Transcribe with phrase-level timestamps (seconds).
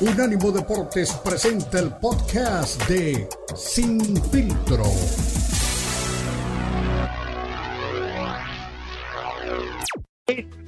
[0.00, 4.00] Unánimo Deportes presenta el podcast de Sin
[4.30, 4.84] Filtro.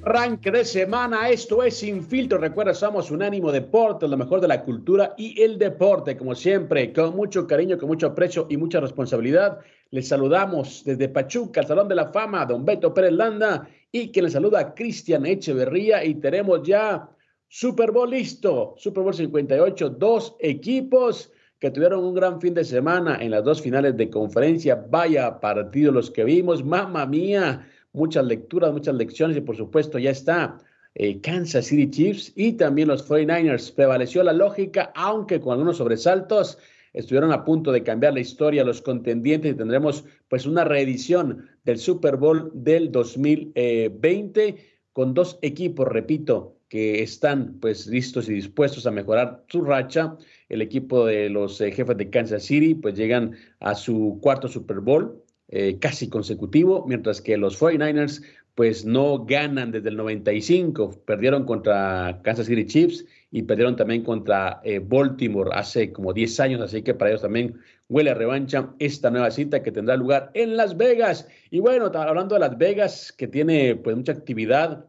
[0.03, 2.38] Arranque de semana, esto es Sin Filtro.
[2.38, 7.14] Recuerda, somos Unánimo Deportes, lo mejor de la cultura y el deporte, como siempre, con
[7.14, 9.60] mucho cariño, con mucho aprecio y mucha responsabilidad.
[9.92, 14.24] Les saludamos desde Pachuca, el Salón de la Fama, don Beto Pérez Landa, y quien
[14.24, 17.08] les saluda, Cristian Echeverría, y tenemos ya
[17.53, 23.18] Super Bowl listo, Super Bowl 58, dos equipos que tuvieron un gran fin de semana
[23.21, 24.86] en las dos finales de conferencia.
[24.89, 30.11] Vaya partido los que vimos, mamá mía, muchas lecturas, muchas lecciones y por supuesto ya
[30.13, 30.58] está
[30.94, 33.75] eh, Kansas City Chiefs y también los 49ers.
[33.75, 36.56] Prevaleció la lógica, aunque con algunos sobresaltos
[36.92, 41.78] estuvieron a punto de cambiar la historia los contendientes y tendremos pues una reedición del
[41.78, 44.56] Super Bowl del 2020
[44.92, 50.16] con dos equipos, repito, que están pues listos y dispuestos a mejorar su racha.
[50.48, 54.78] El equipo de los eh, jefes de Kansas City pues llegan a su cuarto Super
[54.78, 58.22] Bowl eh, casi consecutivo, mientras que los 49ers
[58.54, 64.60] pues no ganan desde el 95, perdieron contra Kansas City Chiefs y perdieron también contra
[64.62, 69.10] eh, Baltimore hace como 10 años, así que para ellos también huele a revancha esta
[69.10, 71.27] nueva cita que tendrá lugar en Las Vegas.
[71.50, 74.86] Y bueno, hablando de Las Vegas, que tiene pues mucha actividad,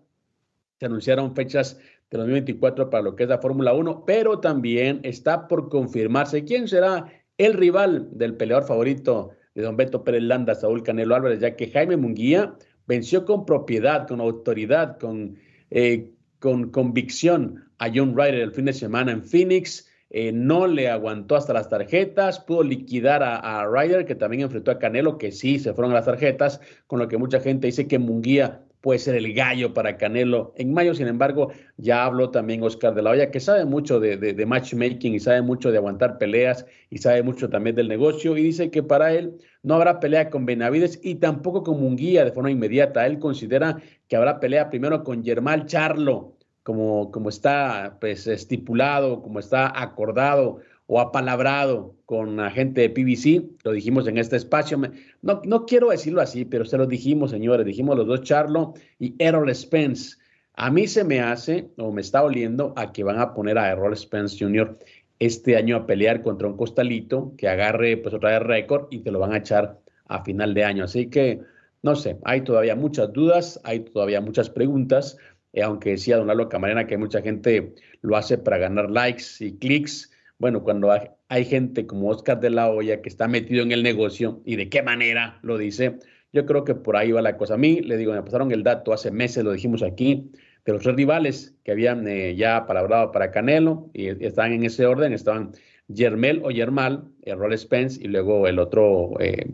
[0.82, 1.78] se anunciaron fechas
[2.10, 6.68] de 2024 para lo que es la Fórmula 1, pero también está por confirmarse quién
[6.68, 7.06] será
[7.38, 11.70] el rival del peleador favorito de don Beto Pérez Landa, Saúl Canelo Álvarez, ya que
[11.70, 12.56] Jaime Munguía
[12.88, 15.36] venció con propiedad, con autoridad, con,
[15.70, 19.88] eh, con convicción a John Ryder el fin de semana en Phoenix.
[20.10, 24.72] Eh, no le aguantó hasta las tarjetas, pudo liquidar a, a, Ryder, que también enfrentó
[24.72, 27.88] a Canelo, que sí se fueron a las tarjetas, con lo que mucha gente dice
[27.88, 30.54] que Munguía puede ser el gallo para Canelo.
[30.58, 34.18] En mayo, sin embargo, ya habló también Oscar de la Hoya, que sabe mucho de,
[34.18, 38.44] de, matchmaking y sabe mucho de aguantar peleas y sabe mucho también del negocio y
[38.44, 42.52] dice que para él no habrá pelea con Benavides y tampoco con Munguía de forma
[42.52, 43.06] inmediata.
[43.06, 49.40] Él considera que habrá pelea primero con Germán Charlo, como, como está pues, estipulado, como
[49.40, 50.60] está acordado
[50.94, 54.78] o apalabrado con la gente de PBC, lo dijimos en este espacio,
[55.22, 59.16] no, no quiero decirlo así, pero se lo dijimos, señores, dijimos los dos, Charlo y
[59.18, 60.18] Errol Spence.
[60.54, 63.72] A mí se me hace, o me está oliendo, a que van a poner a
[63.72, 64.78] Errol Spence Jr.
[65.18, 69.12] este año a pelear contra un costalito que agarre pues otra vez récord y te
[69.12, 70.84] lo van a echar a final de año.
[70.84, 71.40] Así que,
[71.84, 75.18] no sé, hay todavía muchas dudas, hay todavía muchas preguntas,
[75.54, 79.54] eh, aunque decía Don Lalo Camarena que mucha gente lo hace para ganar likes y
[79.54, 80.11] clics,
[80.42, 84.42] bueno, cuando hay, gente como Oscar de la Hoya que está metido en el negocio
[84.44, 86.00] y de qué manera lo dice,
[86.34, 87.54] yo creo que por ahí va la cosa.
[87.54, 90.32] A mí, le digo, me pasaron el dato hace meses, lo dijimos aquí,
[90.66, 94.88] de los tres rivales que habían eh, ya palabrado para Canelo y estaban en ese
[94.88, 95.52] orden, estaban
[95.88, 99.46] Yermel o Yermal, Errol Spence y luego el otro eh,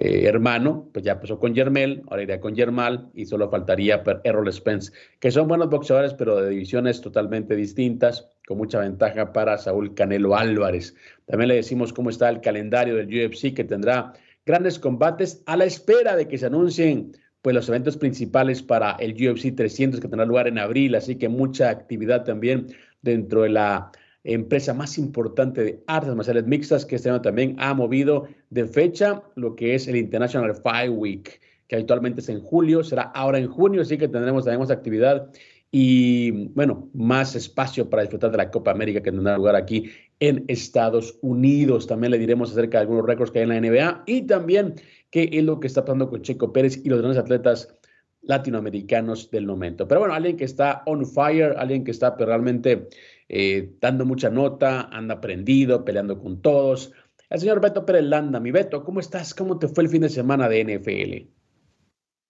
[0.00, 4.52] eh, hermano, pues ya empezó con Yermel, ahora iría con Yermal y solo faltaría Errol
[4.52, 9.94] Spence, que son buenos boxeadores, pero de divisiones totalmente distintas, con mucha ventaja para Saúl
[9.94, 10.94] Canelo Álvarez.
[11.26, 14.12] También le decimos cómo está el calendario del UFC, que tendrá
[14.46, 19.14] grandes combates a la espera de que se anuncien pues los eventos principales para el
[19.14, 22.68] UFC 300 que tendrá lugar en abril, así que mucha actividad también
[23.02, 23.90] dentro de la
[24.34, 29.22] empresa más importante de artes marciales mixtas, que este año también ha movido de fecha
[29.36, 33.48] lo que es el International Fight Week, que habitualmente es en julio, será ahora en
[33.48, 35.30] junio, así que tendremos, tendremos actividad
[35.70, 40.44] y, bueno, más espacio para disfrutar de la Copa América que tendrá lugar aquí en
[40.48, 41.86] Estados Unidos.
[41.86, 44.74] También le diremos acerca de algunos récords que hay en la NBA y también
[45.10, 47.68] qué es lo que está pasando con Checo Pérez y los grandes atletas
[48.22, 49.86] latinoamericanos del momento.
[49.86, 52.88] Pero bueno, alguien que está on fire, alguien que está pues, realmente
[53.28, 56.92] eh, dando mucha nota, anda prendido, peleando con todos.
[57.30, 59.34] El señor Beto Pérez Landa, mi Beto, ¿cómo estás?
[59.34, 61.38] ¿Cómo te fue el fin de semana de NFL?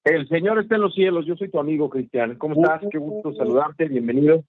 [0.04, 2.37] El Señor está en los cielos, yo soy tu amigo Cristian.
[2.37, 2.82] ¿Cómo estás?
[2.91, 4.42] Qué gusto saludarte, bienvenido.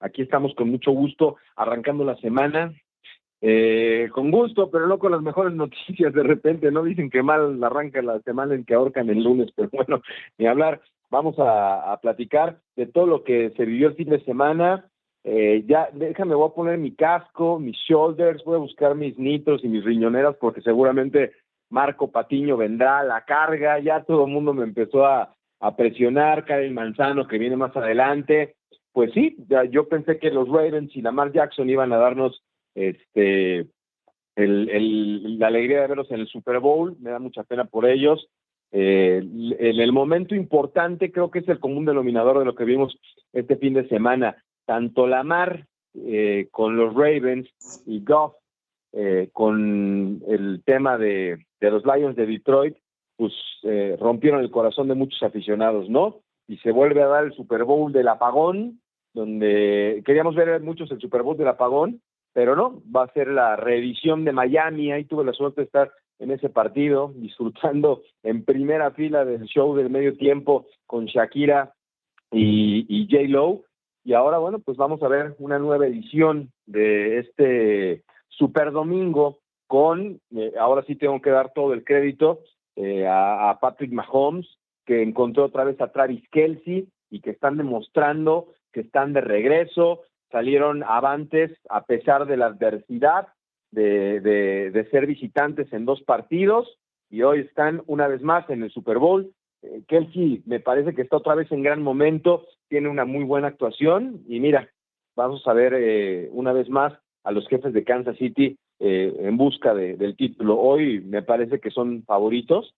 [0.00, 2.74] Aquí estamos con mucho gusto, arrancando la semana.
[3.40, 6.82] Eh, con gusto, pero no con las mejores noticias de repente, ¿no?
[6.82, 10.02] Dicen que mal arranca la semana en que ahorcan el lunes, pero bueno,
[10.38, 10.80] ni hablar.
[11.08, 14.89] Vamos a, a platicar de todo lo que se vivió el fin de semana,
[15.24, 19.62] eh, ya, déjame, voy a poner mi casco, mis shoulders, voy a buscar mis nitros
[19.64, 21.32] y mis riñoneras porque seguramente
[21.68, 26.44] Marco Patiño vendrá a la carga, ya todo el mundo me empezó a, a presionar,
[26.44, 28.56] Karen Manzano que viene más adelante.
[28.92, 32.42] Pues sí, ya, yo pensé que los Ravens y Lamar Jackson iban a darnos
[32.74, 33.66] este
[34.36, 37.86] el, el, la alegría de verlos en el Super Bowl, me da mucha pena por
[37.86, 38.28] ellos.
[38.72, 42.96] Eh, en el momento importante creo que es el común denominador de lo que vimos
[43.32, 44.36] este fin de semana
[44.70, 47.48] tanto Lamar eh, con los Ravens
[47.86, 48.34] y Goff
[48.92, 52.76] eh, con el tema de, los Lions de Detroit,
[53.16, 53.32] pues
[53.64, 56.20] eh, rompieron el corazón de muchos aficionados, ¿no?
[56.46, 58.80] Y se vuelve a dar el Super Bowl del apagón,
[59.12, 62.00] donde queríamos ver muchos el Super Bowl del apagón,
[62.32, 65.90] pero no, va a ser la reedición de Miami, ahí tuve la suerte de estar
[66.20, 71.74] en ese partido, disfrutando en primera fila del show del medio tiempo con Shakira
[72.30, 73.24] y, y J.
[73.26, 73.64] Lo.
[74.04, 80.20] Y ahora, bueno, pues vamos a ver una nueva edición de este Super Domingo con,
[80.34, 82.40] eh, ahora sí tengo que dar todo el crédito
[82.76, 84.46] eh, a, Patrick Mahomes,
[84.86, 90.02] que encontró otra vez a Travis Kelsey y que están demostrando que están de regreso,
[90.30, 93.28] salieron avantes a pesar de la adversidad
[93.70, 96.78] de, de, de ser visitantes en dos partidos
[97.10, 99.32] y hoy están una vez más en el Super Bowl.
[99.62, 103.48] Eh, Kelsey me parece que está otra vez en gran momento, tiene una muy buena
[103.48, 104.70] actuación y mira,
[105.16, 106.94] vamos a ver eh, una vez más
[107.24, 110.58] a los jefes de Kansas City eh, en busca de, del título.
[110.58, 112.74] Hoy me parece que son favoritos,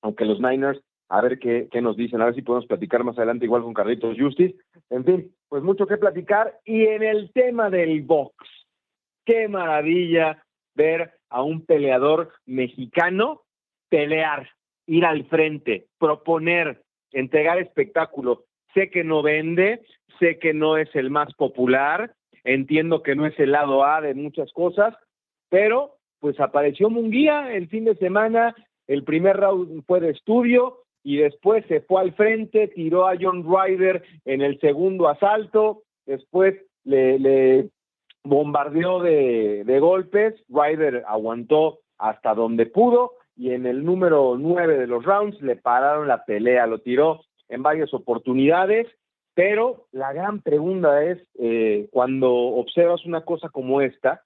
[0.00, 3.18] aunque los Niners, a ver qué, qué, nos dicen, a ver si podemos platicar más
[3.18, 4.54] adelante igual con Carlitos Justice.
[4.88, 6.58] En fin, pues mucho que platicar.
[6.64, 8.34] Y en el tema del box,
[9.26, 10.42] qué maravilla
[10.74, 13.42] ver a un peleador mexicano
[13.88, 14.48] pelear,
[14.86, 16.82] ir al frente, proponer,
[17.12, 18.44] entregar espectáculo.
[18.74, 19.80] Sé que no vende,
[20.18, 24.14] sé que no es el más popular, entiendo que no es el lado A de
[24.14, 24.94] muchas cosas,
[25.48, 28.54] pero pues apareció Munguía el fin de semana,
[28.86, 33.44] el primer round fue de estudio y después se fue al frente, tiró a John
[33.44, 36.54] Ryder en el segundo asalto, después
[36.84, 37.68] le,
[38.24, 44.86] bombardeó de, de golpes, Ryder aguantó hasta donde pudo y en el número nueve de
[44.86, 47.20] los rounds le pararon la pelea, lo tiró
[47.54, 48.86] en varias oportunidades
[49.34, 54.22] pero la gran pregunta es, eh, cuando observas una cosa como esta,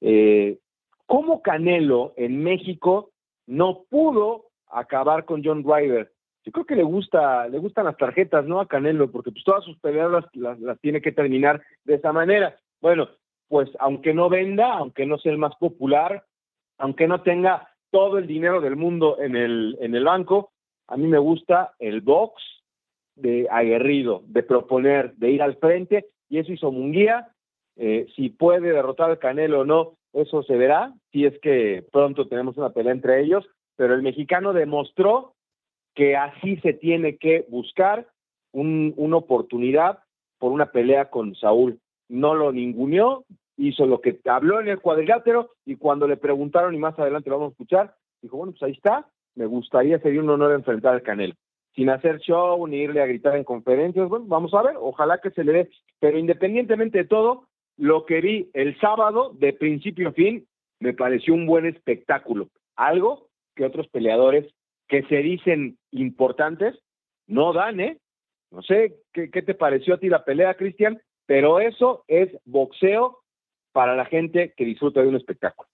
[0.00, 0.58] eh,
[1.06, 3.10] ¿cómo Canelo en México
[3.46, 6.12] no pudo acabar con John Ryder?
[6.44, 8.60] Yo creo que le gusta, le gustan las tarjetas, ¿no?
[8.60, 12.56] A Canelo, porque pues todas sus peleas las, las, tiene que terminar de esa manera.
[12.80, 13.08] Bueno,
[13.48, 16.24] pues aunque no venda, aunque no sea el más popular,
[16.78, 20.52] aunque no tenga todo el dinero del mundo en el, en el banco,
[20.88, 22.42] a mí me gusta el box,
[23.16, 27.28] de aguerrido, de proponer, de ir al frente, y eso hizo Munguía.
[27.76, 32.28] Eh, si puede derrotar al Canelo o no, eso se verá, si es que pronto
[32.28, 33.44] tenemos una pelea entre ellos,
[33.76, 35.34] pero el mexicano demostró
[35.94, 38.06] que así se tiene que buscar
[38.52, 40.00] un, una oportunidad
[40.38, 41.80] por una pelea con Saúl.
[42.08, 43.24] No lo ninguneó,
[43.56, 47.38] hizo lo que habló en el cuadrilátero y cuando le preguntaron, y más adelante lo
[47.38, 51.02] vamos a escuchar, dijo, bueno, pues ahí está, me gustaría, sería un honor enfrentar al
[51.02, 51.34] Canelo
[51.74, 54.08] sin hacer show ni irle a gritar en conferencias.
[54.08, 55.70] Bueno, vamos a ver, ojalá que se le dé.
[56.00, 60.46] Pero independientemente de todo, lo que vi el sábado, de principio a fin,
[60.78, 62.48] me pareció un buen espectáculo.
[62.76, 64.52] Algo que otros peleadores
[64.88, 66.78] que se dicen importantes
[67.26, 67.98] no dan, ¿eh?
[68.50, 73.18] No sé qué, qué te pareció a ti la pelea, Cristian, pero eso es boxeo
[73.72, 75.68] para la gente que disfruta de un espectáculo.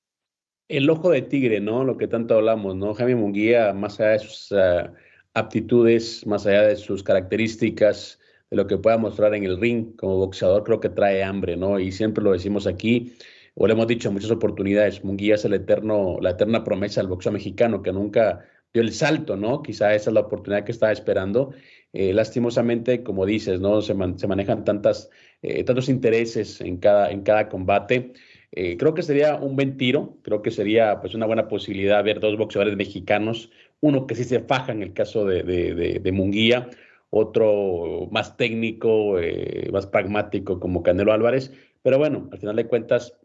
[0.71, 1.85] El ojo de tigre, ¿no?
[1.85, 2.95] Lo que tanto hablamos, ¿no?
[2.95, 4.53] Jaime Munguía, más allá de sus...
[4.53, 4.91] Uh
[5.35, 8.19] aptitudes, más allá de sus características,
[8.51, 11.79] de lo que pueda mostrar en el ring como boxeador, creo que trae hambre, ¿no?
[11.79, 13.15] Y siempre lo decimos aquí,
[13.55, 17.09] o lo hemos dicho en muchas oportunidades, Munguía es el eterno, la eterna promesa del
[17.09, 19.63] boxeo mexicano, que nunca dio el salto, ¿no?
[19.63, 21.53] Quizá esa es la oportunidad que estaba esperando.
[21.93, 23.83] Eh, lastimosamente, como dices, ¿no?
[23.83, 25.11] Se, man, se manejan tantas,
[25.43, 28.13] eh, tantos intereses en cada, en cada combate.
[28.53, 32.19] Eh, creo que sería un buen tiro, creo que sería pues una buena posibilidad ver
[32.19, 36.69] dos boxeadores mexicanos, uno que sí se faja en el caso de, de, de, Munguía,
[37.11, 41.53] otro más técnico, eh, más pragmático como Canelo Álvarez,
[41.83, 43.19] pero bueno, al final de cuentas,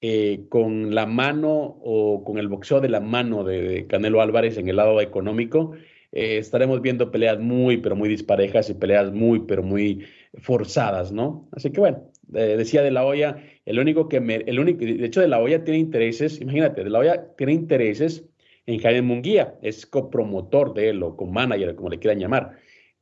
[0.00, 4.68] eh, con la mano o con el boxeo de la mano de, Canelo Álvarez en
[4.68, 5.72] el lado económico,
[6.12, 10.06] eh, estaremos viendo peleas muy, pero muy disparejas y peleas muy, pero muy
[10.38, 11.48] forzadas, ¿no?
[11.52, 15.20] Así que bueno, decía de la olla, el único que me, el único, de hecho
[15.20, 18.24] de la olla tiene intereses, imagínate, de la olla tiene intereses
[18.66, 22.56] en Jaime Munguía, es copromotor de él o co-manager, como le quieran llamar.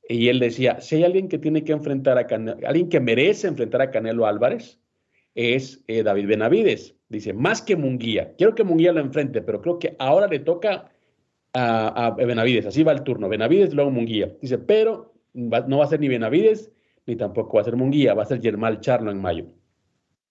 [0.09, 3.47] Y él decía, si hay alguien que tiene que enfrentar a Canelo, alguien que merece
[3.47, 4.81] enfrentar a Canelo Álvarez,
[5.35, 6.97] es eh, David Benavides.
[7.09, 10.91] Dice, más que Munguía, quiero que Munguía lo enfrente, pero creo que ahora le toca
[11.55, 14.35] a Benavides, así va el turno, Benavides, luego Munguía.
[14.41, 16.73] Dice, pero no va a ser ni Benavides,
[17.07, 19.47] ni tampoco va a ser Munguía, va a ser Germán Charlo en mayo.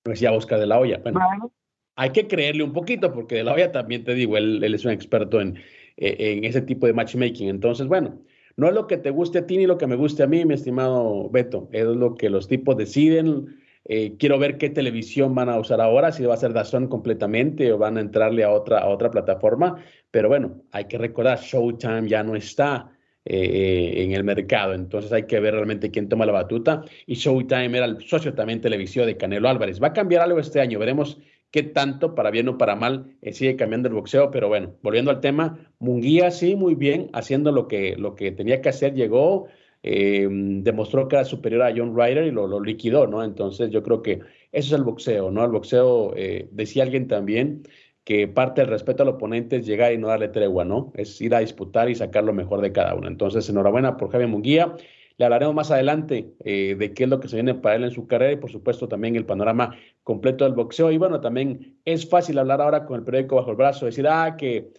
[0.03, 0.99] Decía Oscar de la Hoya.
[1.03, 1.51] Bueno,
[1.95, 4.85] hay que creerle un poquito, porque de la olla también te digo, él, él es
[4.85, 5.57] un experto en,
[5.97, 7.49] eh, en, ese tipo de matchmaking.
[7.49, 8.19] Entonces, bueno,
[8.55, 10.45] no es lo que te guste a ti ni lo que me guste a mí,
[10.45, 15.49] mi estimado Beto, es lo que los tipos deciden, Eh, quiero ver qué televisión van
[15.49, 18.77] a usar ahora, si va a ser Dazón completamente o van a entrarle a otra,
[18.79, 19.83] a otra plataforma.
[20.11, 22.91] Pero bueno, hay que recordar, Showtime ya no está
[23.23, 26.83] eh, en el mercado, entonces hay que ver realmente quién toma la batuta.
[27.05, 29.81] Y Showtime era el socio también televisivo de Canelo Álvarez.
[29.81, 31.19] Va a cambiar algo este año, veremos
[31.51, 34.31] qué tanto, para bien o para mal, eh, sigue cambiando el boxeo.
[34.31, 38.59] Pero bueno, volviendo al tema, Munguía sí, muy bien, haciendo lo que, lo que tenía
[38.61, 39.47] que hacer, llegó
[39.83, 43.23] eh, demostró que era superior a John Ryder y lo, liquidó, ¿no?
[43.23, 45.43] Entonces yo creo que eso es el boxeo, ¿no?
[45.45, 46.13] El boxeo,
[46.51, 47.63] decía alguien también,
[48.03, 50.91] que parte del respeto al oponente es llegar y no darle tregua, ¿no?
[50.96, 53.08] Es ir a disputar y sacar lo mejor de cada uno.
[53.08, 54.75] Entonces, enhorabuena por Javier Munguía.
[55.17, 57.91] Le hablaremos más adelante eh, de qué es lo que se viene para él en
[57.91, 60.91] su carrera y, por supuesto, también el panorama completo del boxeo.
[60.91, 64.36] Y bueno, también es fácil hablar ahora con el periódico bajo el brazo, decir, ah,
[64.36, 64.72] que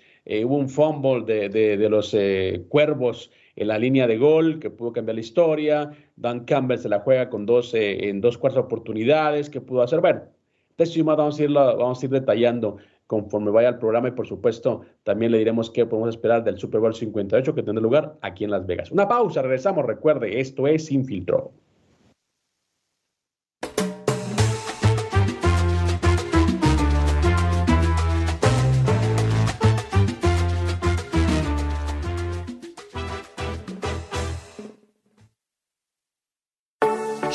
[0.44, 2.16] hubo un fumble de, de, de los
[2.68, 5.90] cuervos en la línea de gol, que pudo cambiar la historia.
[6.16, 10.00] Dan Campbell se la juega con dos, en dos cuartas oportunidades, que pudo hacer.
[10.00, 10.22] Bueno,
[10.76, 12.78] de vamos a, ir, vamos a ir detallando
[13.12, 16.80] conforme vaya el programa y por supuesto también le diremos qué podemos esperar del Super
[16.80, 18.90] Bowl 58 que tendrá lugar aquí en Las Vegas.
[18.90, 21.52] Una pausa, regresamos, recuerde, esto es Sin Filtro.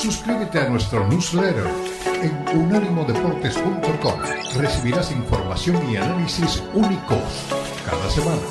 [0.08, 1.68] Suscríbete a nuestro newsletter
[2.24, 4.22] en unánimodeportes.com.
[4.56, 7.20] Recibirás información y análisis únicos
[7.86, 8.42] cada semana.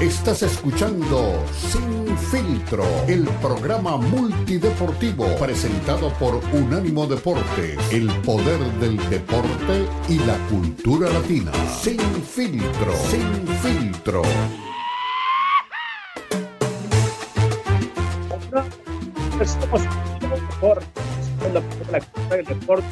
[0.00, 9.88] Estás escuchando Sin Filtro, el programa multideportivo presentado por Unánimo Deportes, el poder del deporte
[10.08, 11.50] y la cultura latina.
[11.82, 14.22] Sin Filtro, Sin Filtro.
[19.44, 19.82] Estamos
[20.58, 20.82] por
[21.52, 21.60] la
[22.48, 22.86] deporte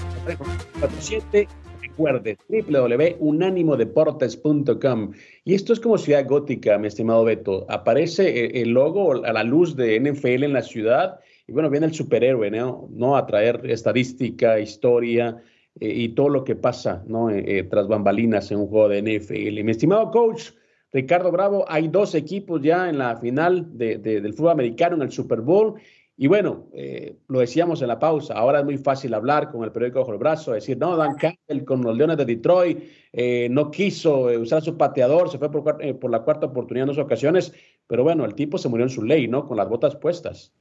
[0.79, 1.49] 47
[1.81, 5.13] recuerde www.unanimodeportes.com
[5.45, 7.65] y esto es como ciudad gótica mi estimado Beto.
[7.71, 11.95] Aparece el logo a la luz de NFL en la ciudad y bueno viene el
[11.95, 13.17] superhéroe no, ¿no?
[13.17, 15.43] a traer estadística historia
[15.81, 19.01] eh, y todo lo que pasa no eh, eh, tras bambalinas en un juego de
[19.01, 20.51] NFL mi estimado coach
[20.93, 25.11] Ricardo Bravo hay dos equipos ya en la final de, del fútbol americano en el
[25.11, 25.81] Super Bowl
[26.23, 29.73] y bueno, eh, lo decíamos en la pausa, ahora es muy fácil hablar con el
[29.73, 32.79] periódico bajo el brazo, decir, no, Dan Campbell con los Leones de Detroit
[33.13, 35.65] eh, no quiso eh, usar su pateador, se fue por,
[35.99, 37.53] por, la cuarta oportunidad en dos ocasiones,
[37.89, 39.49] pero bueno, el tipo se murió en su ley, ¿no?
[39.49, 40.53] Con las botas puestas.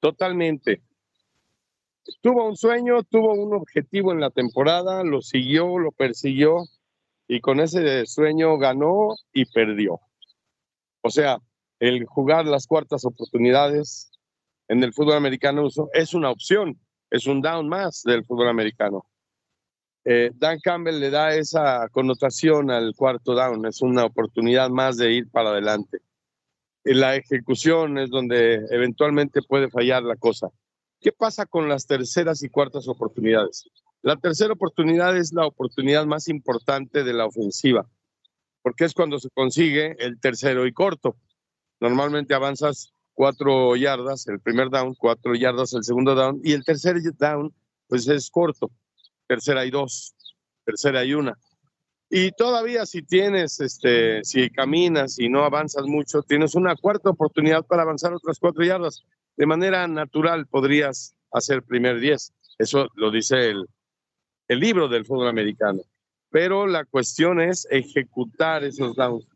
[0.00, 0.82] Totalmente.
[2.20, 6.64] Tuvo un sueño, tuvo un objetivo en la temporada, lo siguió, lo persiguió
[7.28, 10.00] y con ese sueño ganó y perdió.
[11.02, 11.38] O sea,
[11.78, 14.10] el jugar las cuartas oportunidades
[14.68, 16.78] en el fútbol americano es una opción,
[17.10, 19.06] es un down más del fútbol americano.
[20.04, 25.12] Eh, Dan Campbell le da esa connotación al cuarto down, es una oportunidad más de
[25.12, 25.98] ir para adelante.
[26.84, 30.48] En la ejecución es donde eventualmente puede fallar la cosa.
[31.00, 33.68] ¿Qué pasa con las terceras y cuartas oportunidades?
[34.02, 37.88] La tercera oportunidad es la oportunidad más importante de la ofensiva,
[38.62, 41.16] porque es cuando se consigue el tercero y corto
[41.80, 47.00] normalmente avanzas cuatro yardas, el primer down, cuatro yardas el segundo down, y el tercer
[47.18, 47.52] down,
[47.88, 48.70] pues es corto,
[49.26, 50.14] tercera y dos,
[50.64, 51.36] tercera y una.
[52.10, 57.64] Y todavía si tienes, este, si caminas y no avanzas mucho, tienes una cuarta oportunidad
[57.64, 59.02] para avanzar otras cuatro yardas.
[59.36, 62.32] De manera natural podrías hacer primer diez.
[62.58, 63.66] Eso lo dice el,
[64.48, 65.80] el libro del fútbol americano.
[66.30, 69.26] Pero la cuestión es ejecutar esos downs.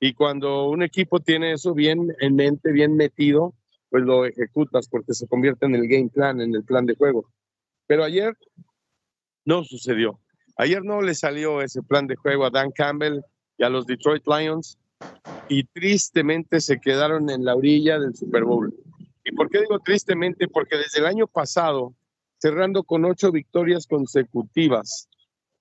[0.00, 3.54] Y cuando un equipo tiene eso bien en mente, bien metido,
[3.90, 7.30] pues lo ejecutas porque se convierte en el game plan, en el plan de juego.
[7.86, 8.36] Pero ayer
[9.44, 10.20] no sucedió.
[10.56, 13.20] Ayer no le salió ese plan de juego a Dan Campbell
[13.56, 14.78] y a los Detroit Lions
[15.48, 18.74] y tristemente se quedaron en la orilla del Super Bowl.
[19.24, 20.48] ¿Y por qué digo tristemente?
[20.48, 21.94] Porque desde el año pasado,
[22.38, 25.08] cerrando con ocho victorias consecutivas,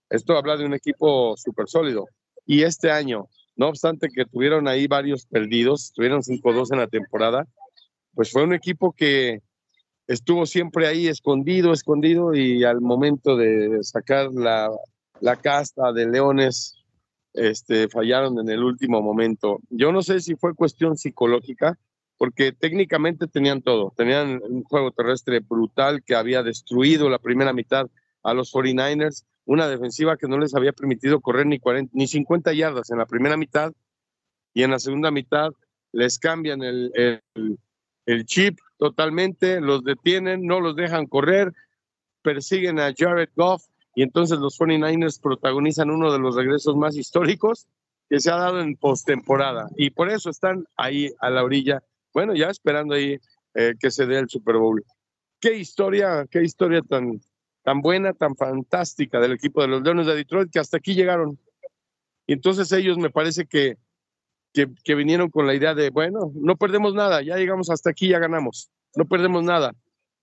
[0.10, 2.08] esto habla de un equipo súper sólido,
[2.46, 3.28] y este año
[3.58, 7.46] no obstante que tuvieron ahí varios perdidos, tuvieron 5-2 en la temporada,
[8.14, 9.42] pues fue un equipo que
[10.08, 14.70] estuvo siempre ahí escondido, escondido y al momento de sacar la,
[15.42, 16.84] casta de Leones,
[17.34, 19.60] este, fallaron en el último momento.
[19.70, 21.78] Yo no sé si fue cuestión psicológica,
[22.18, 23.94] porque técnicamente tenían todo.
[23.96, 27.88] Tenían un juego terrestre brutal que había destruido la primera mitad
[28.24, 32.54] a los 49ers una defensiva que no les había permitido correr ni, 40, ni 50
[32.54, 33.74] yardas en la primera mitad
[34.54, 35.52] y en la segunda mitad
[35.94, 36.92] les cambian el,
[38.06, 41.54] el, chip totalmente, los detienen, no los dejan correr,
[42.22, 43.64] persiguen a Jared Goff
[43.96, 47.68] y entonces los 49ers protagonizan uno de los regresos más históricos
[48.10, 52.36] que se ha dado en postemporada y por eso están ahí a la orilla, bueno,
[52.36, 53.18] ya esperando ahí
[53.54, 54.84] eh, que se dé el Super Bowl.
[55.40, 57.22] Qué historia, qué historia tan,
[57.68, 61.38] tan buena, tan fantástica del equipo de los Leones de Detroit que hasta aquí llegaron.
[62.26, 63.76] Y entonces ellos me parece que
[64.54, 68.20] que, vinieron con la idea de, bueno, no perdemos nada, ya llegamos hasta aquí, ya
[68.20, 69.76] ganamos, no perdemos nada.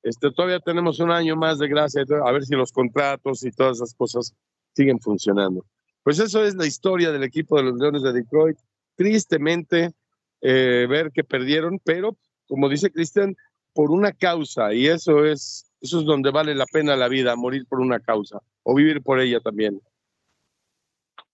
[0.02, 3.76] Este, todavía tenemos un año más de gracia, a ver si los contratos y todas
[3.76, 4.34] esas cosas
[4.74, 5.66] siguen funcionando.
[6.02, 8.56] Pues eso es la historia del equipo de los Leones de Detroit.
[8.96, 9.92] Tristemente
[10.40, 12.16] eh, ver que perdieron, pero
[12.48, 13.36] como dice Cristian,
[13.74, 17.66] por una causa, y eso es, eso es donde vale la pena la vida, morir
[17.68, 19.82] por una causa o vivir por ella también.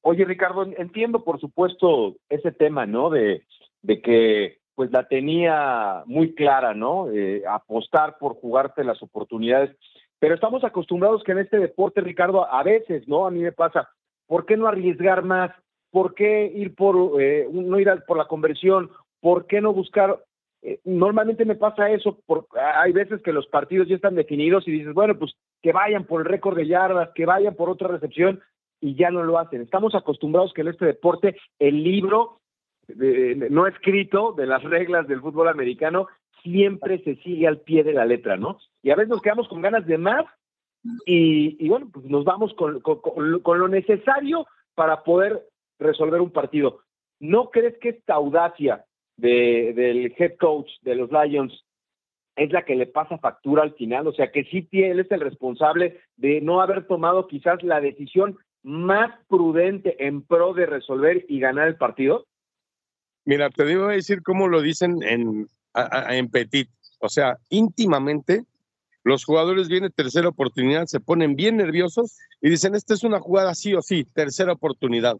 [0.02, 3.10] Oye, Ricardo, entiendo por supuesto ese tema, ¿no?
[3.10, 3.44] De,
[3.86, 7.08] que pues la tenía muy clara, ¿no?
[7.12, 9.76] Eh, apostar por jugarte las oportunidades.
[10.18, 13.28] Pero estamos acostumbrados que en este deporte, Ricardo, a veces, ¿no?
[13.28, 13.88] A mí me pasa,
[14.26, 15.52] ¿por qué no arriesgar más?
[15.92, 18.90] ¿Por qué ir por, eh, no ir por la conversión?
[19.20, 20.18] ¿Por qué no buscar?
[20.62, 24.72] Eh, normalmente me pasa eso, porque hay veces que los partidos ya están definidos y
[24.72, 28.40] dices, bueno, pues que vayan por el récord de yardas, que vayan por otra recepción,
[28.80, 29.60] y ya no lo hacen.
[29.60, 32.40] Estamos acostumbrados que en este deporte el libro
[32.96, 36.08] no escrito de las reglas del fútbol americano
[36.42, 38.58] siempre se sigue al pie de la letra, ¿no?
[38.82, 40.24] Y a veces nos quedamos con ganas de más
[41.04, 45.46] y, bueno, pues nos vamos con, con, lo necesario para poder
[45.78, 46.80] resolver un partido.
[47.20, 48.86] ¿No crees que esta audacia
[49.20, 51.64] de, del head coach de los Lions
[52.36, 54.06] es la que le pasa factura al final?
[54.06, 58.38] O sea, que sí él es el responsable de no haber tomado quizás la decisión
[58.62, 62.26] más prudente en pro de resolver y ganar el partido?
[63.24, 66.68] Mira, te digo a decir cómo lo dicen en, en Petit.
[67.00, 68.44] O sea, íntimamente,
[69.04, 73.54] los jugadores vienen tercera oportunidad, se ponen bien nerviosos y dicen, esta es una jugada
[73.54, 75.16] sí o sí, tercera oportunidad.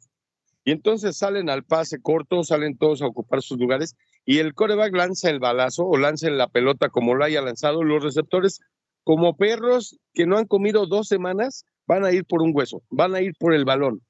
[0.64, 4.94] Y entonces salen al pase corto, salen todos a ocupar sus lugares y el coreback
[4.94, 7.82] lanza el balazo o lanza la pelota como lo haya lanzado.
[7.82, 8.60] Los receptores,
[9.04, 13.14] como perros que no han comido dos semanas, van a ir por un hueso, van
[13.14, 14.02] a ir por el balón.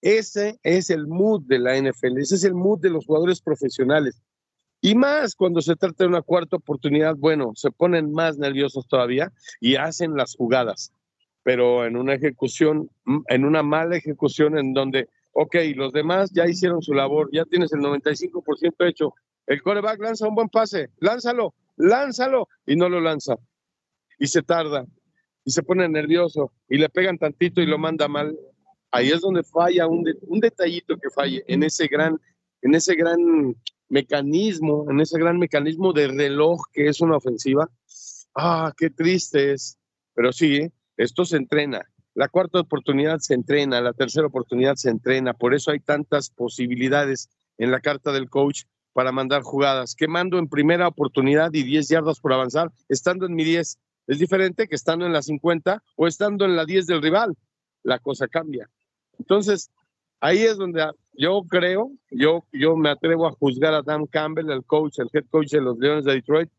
[0.00, 4.20] Ese es el mood de la NFL, ese es el mood de los jugadores profesionales.
[4.84, 9.32] Y más cuando se trata de una cuarta oportunidad, bueno, se ponen más nerviosos todavía
[9.60, 10.92] y hacen las jugadas.
[11.44, 12.90] Pero en una ejecución,
[13.28, 17.72] en una mala ejecución en donde, ok, los demás ya hicieron su labor, ya tienes
[17.72, 19.14] el 95% hecho.
[19.46, 23.36] El coreback lanza un buen pase, lánzalo, lánzalo, y no lo lanza.
[24.18, 24.86] Y se tarda,
[25.44, 28.36] y se pone nervioso y le pegan tantito y lo manda mal,
[28.90, 30.04] ahí es donde falla un,
[30.40, 32.20] detallito que falle en ese gran,
[32.62, 33.56] en ese gran
[33.88, 37.68] mecanismo, en ese gran mecanismo de reloj que es una ofensiva.
[38.34, 39.78] Ah, qué triste es.
[40.14, 41.82] Pero sí, esto se entrena.
[42.14, 45.32] La cuarta oportunidad se entrena, la tercera oportunidad se entrena.
[45.32, 49.94] Por eso hay tantas posibilidades en la carta del coach para mandar jugadas.
[49.94, 52.70] ¿Qué mando en primera oportunidad y 10 yardas por avanzar?
[52.88, 56.64] Estando en mi 10, es diferente que estando en la 50 o estando en la
[56.64, 57.36] 10 del rival.
[57.82, 58.68] La cosa cambia.
[59.18, 59.70] Entonces,
[60.20, 64.64] ahí es donde yo creo, yo, yo me atrevo a juzgar a Dan Campbell, el
[64.64, 66.50] coach, el head coach de los Leones de Detroit,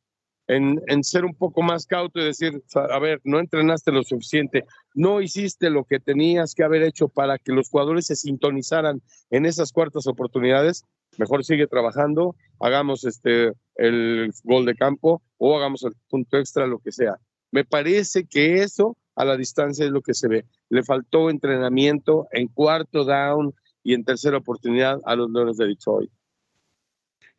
[0.47, 5.21] en, ser un poco más cauto y decir, a ver, no entrenaste lo suficiente, no
[5.21, 9.71] hiciste lo que tenías que haber hecho para que los jugadores se sintonizaran en esas
[9.71, 10.83] cuartas oportunidades,
[11.17, 16.79] mejor sigue trabajando, hagamos este el gol de campo o hagamos el punto extra, lo
[16.79, 17.17] que sea.
[17.51, 20.45] Me parece que eso a la distancia es lo que se ve.
[20.69, 23.53] Le faltó entrenamiento en cuarto down
[23.83, 26.11] y en tercera oportunidad a los Leones de Detroit.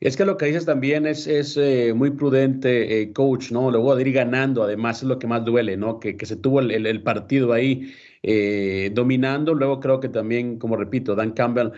[0.00, 3.70] Es que lo que dices también es, es eh, muy prudente, eh, coach, ¿no?
[3.70, 5.98] Luego de ir ganando, además, es lo que más duele, ¿no?
[6.00, 9.54] Que, que se tuvo el, el, partido ahí eh, dominando.
[9.54, 11.70] Luego creo que también, como repito, Dan Campbell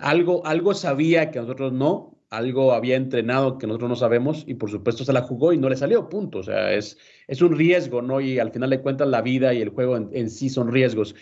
[0.00, 4.70] algo, algo sabía que nosotros no, algo había entrenado que nosotros no sabemos y por
[4.70, 6.38] supuesto se la jugó y no le salió, punto.
[6.38, 8.20] O sea, es, es un riesgo, ¿no?
[8.20, 11.14] Y al final de cuentas la vida y el juego en, sí son riesgos.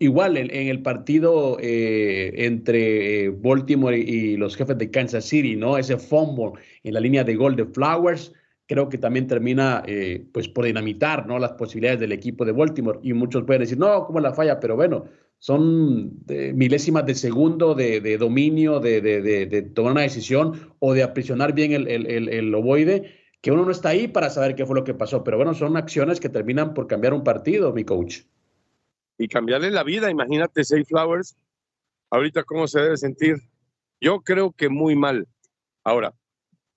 [0.00, 5.76] Igual en, el partido eh, entre eh, Baltimore y, los jefes de Kansas City, ¿no?
[5.76, 6.52] Ese fumble
[6.84, 8.32] en la línea de gol de Flowers,
[8.66, 11.40] creo que también termina eh, pues por dinamitar, ¿no?
[11.40, 13.00] Las posibilidades del equipo de Baltimore.
[13.02, 14.60] Y muchos pueden decir, no, ¿cómo la falla?
[14.60, 15.06] Pero bueno,
[15.40, 16.12] son
[16.54, 22.54] milésimas de segundo de, dominio, de, tomar una decisión o de aprisionar bien el, el,
[22.54, 25.24] ovoide, que uno no está ahí para saber qué fue lo que pasó.
[25.24, 28.20] Pero bueno, son acciones que terminan por cambiar un partido, mi coach.
[29.18, 31.36] Y cambiarle la vida, imagínate, Safe Flowers,
[32.10, 33.36] ahorita cómo se debe sentir.
[34.00, 35.26] Yo creo que muy mal.
[35.84, 36.14] Ahora,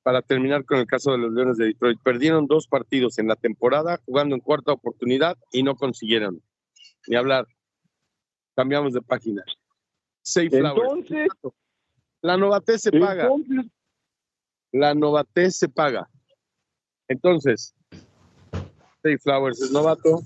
[0.03, 1.99] para terminar con el caso de los Leones de Detroit.
[2.03, 6.41] Perdieron dos partidos en la temporada jugando en cuarta oportunidad y no consiguieron
[7.07, 7.47] ni hablar.
[8.55, 9.43] Cambiamos de página.
[10.21, 11.27] Safe Entonces,
[12.21, 13.29] la novatez se paga.
[14.71, 16.09] La novatez se paga.
[17.07, 17.75] Entonces,
[19.01, 20.21] Safe Flowers es novato,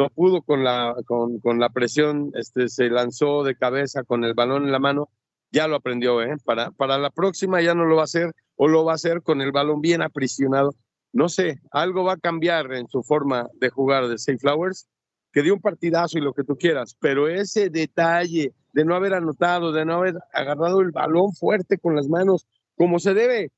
[0.00, 4.32] no pudo con la, con, con, la presión, este, se lanzó de cabeza con el
[4.32, 5.10] balón en la mano,
[5.52, 6.36] ya lo aprendió, ¿eh?
[6.42, 9.20] Para, para la próxima ya no lo va a hacer o lo va a hacer
[9.20, 10.74] con el balón bien aprisionado.
[11.12, 14.86] No sé, algo va a cambiar en su forma de jugar de Safe Flowers,
[15.32, 19.12] que dio un partidazo y lo que tú quieras, pero ese detalle de no haber
[19.12, 23.52] anotado, de no haber agarrado el balón fuerte con las manos, como se debe,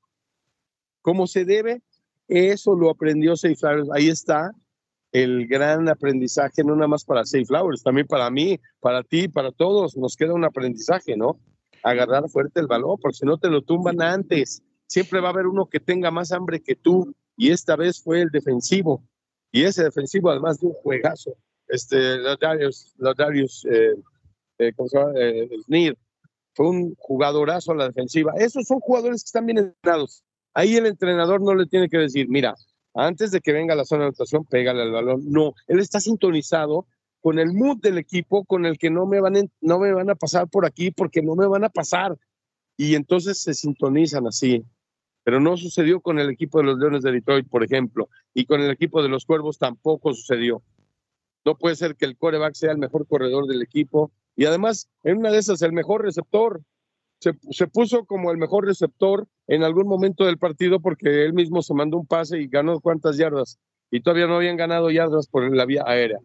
[1.01, 1.83] como se debe,
[2.27, 3.89] eso lo aprendió Safe Flowers.
[3.93, 4.51] Ahí está
[5.13, 9.51] el gran aprendizaje, no nada más para Safe Flowers, también para mí, para ti, para
[9.51, 9.95] todos.
[9.95, 11.39] Nos queda un aprendizaje, ¿no?
[11.83, 14.61] Agarrar fuerte el balón, porque si no te lo tumban antes.
[14.87, 18.21] Siempre va a haber uno que tenga más hambre que tú, y esta vez fue
[18.21, 19.03] el defensivo.
[19.51, 21.35] Y ese defensivo, además de un juegazo,
[21.67, 23.93] este, Darius, Darius eh,
[24.57, 24.73] eh.
[25.69, 25.95] Eh,
[26.55, 28.33] fue un jugadorazo a la defensiva.
[28.37, 30.23] Esos son jugadores que están bien entrenados.
[30.55, 32.55] Ahí el entrenador no le tiene que decir, mira,
[32.93, 35.23] antes de que venga la zona de anotación, pégale al balón.
[35.25, 36.87] No, él está sintonizado
[37.21, 40.15] con el mood del equipo, con el que no me van, no me van a
[40.15, 42.17] pasar por aquí porque no me van a pasar.
[42.77, 44.63] Y entonces se sintonizan así.
[45.23, 48.59] Pero no sucedió con el equipo de los Leones de Detroit, por ejemplo, y con
[48.59, 50.61] el equipo de los Cuervos tampoco sucedió.
[51.45, 55.17] No puede ser que el coreback sea el mejor corredor del equipo y además en
[55.17, 56.61] una de esas el mejor receptor
[57.49, 61.73] se, puso como el mejor receptor en algún momento del partido porque él mismo se
[61.73, 63.59] mandó un pase y ganó cuántas yardas.
[63.91, 66.19] Y todavía no habían ganado yardas por la vía aérea.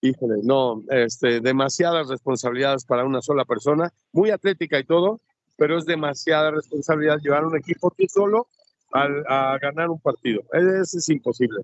[0.00, 5.20] Híjole, no, este, demasiadas responsabilidades para una sola persona, muy atlética y todo,
[5.56, 8.48] pero es demasiada responsabilidad llevar un equipo aquí solo
[8.92, 10.42] a, ganar un partido.
[10.52, 11.62] Es imposible,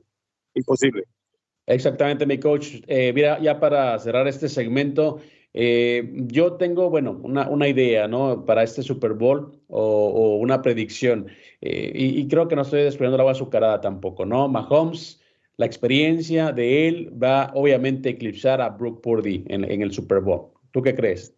[0.54, 1.04] imposible.
[1.66, 2.80] Exactamente, mi coach.
[2.86, 5.20] Eh, mira, ya para cerrar este segmento,
[5.54, 8.44] eh, yo tengo, bueno, una, idea, ¿no?
[8.44, 11.28] Para este Super Bowl o, una predicción.
[11.60, 14.48] Eh, y, creo que no estoy desprendiendo la agua azucarada tampoco, ¿no?
[14.48, 15.20] Mahomes,
[15.58, 20.20] la experiencia de él va obviamente a eclipsar a Brooke Purdy en, en el Super
[20.20, 20.52] Bowl.
[20.70, 21.34] ¿Tú qué crees?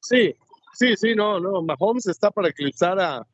[0.00, 0.34] Sí,
[0.72, 1.62] sí, sí, no, no.
[1.62, 3.26] Mahomes está para eclipsar a,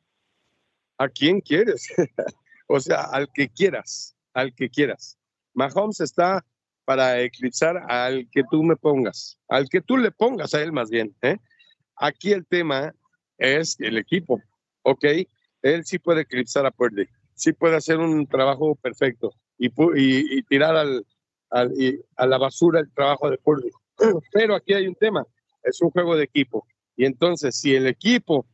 [0.97, 1.87] a quien quieres.
[2.67, 5.17] o sea, al que quieras, al que quieras.
[5.53, 6.45] Mahomes está
[6.85, 10.89] para eclipsar al que tú me pongas, al que tú le pongas a él más
[10.89, 11.15] bien.
[11.21, 11.37] ¿eh?
[11.95, 12.93] Aquí el tema
[13.37, 14.41] es el equipo,
[14.83, 15.05] ¿ok?
[15.61, 20.75] Él sí puede eclipsar a Purdy, sí puede hacer un trabajo perfecto y, tirar
[21.49, 23.69] a la basura el trabajo de Purdy.
[24.33, 25.25] Pero aquí hay un tema,
[25.63, 26.65] es un juego de equipo.
[26.95, 28.45] Y entonces, si el equipo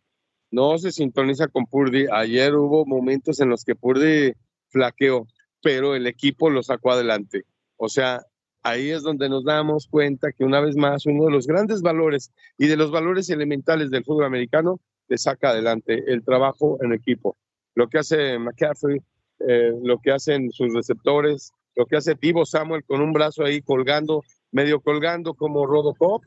[0.52, 4.34] no se sintoniza con Purdy, ayer hubo momentos en los que Purdy
[4.70, 5.28] flaqueó,
[5.62, 7.44] pero el equipo lo sacó adelante.
[7.82, 8.22] O sea,
[8.62, 12.32] ahí es donde nos damos cuenta que una vez más uno de los grandes valores
[12.58, 17.38] y de los valores elementales del fútbol americano le saca adelante el trabajo en equipo.
[17.76, 19.02] Lo que hace McCaffrey,
[19.48, 23.62] eh, lo que hacen sus receptores, lo que hace Divo Samuel con un brazo ahí
[23.62, 26.22] colgando, medio colgando como Robocop.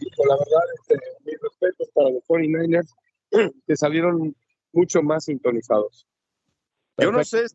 [0.00, 2.94] Y con la verdad, este, mis respetos para los 49ers,
[3.66, 4.36] que salieron
[4.70, 6.06] mucho más sintonizados.
[6.98, 7.46] Yo no sé,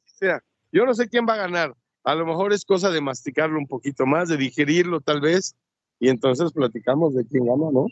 [0.72, 3.68] yo no sé quién va a ganar a lo mejor es cosa de masticarlo un
[3.68, 5.56] poquito más, de digerirlo tal vez,
[6.00, 7.88] y entonces platicamos de quién gana, ¿no?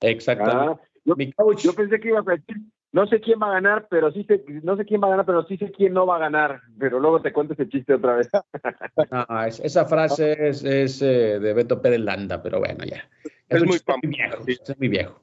[0.00, 0.82] Exactamente.
[0.82, 2.56] Ah, yo, pensé que iba a decir,
[2.92, 5.26] no sé quién va a ganar, pero sí sé, no sé quién va a ganar,
[5.26, 8.16] pero sí sé quién no va a ganar, pero luego te cuento ese chiste otra
[8.16, 8.28] vez.
[9.10, 13.08] Ah, esa frase es, es eh, de Beto Pérez Landa, pero bueno, ya.
[13.48, 15.20] Es, muy, viejo, es muy viejo.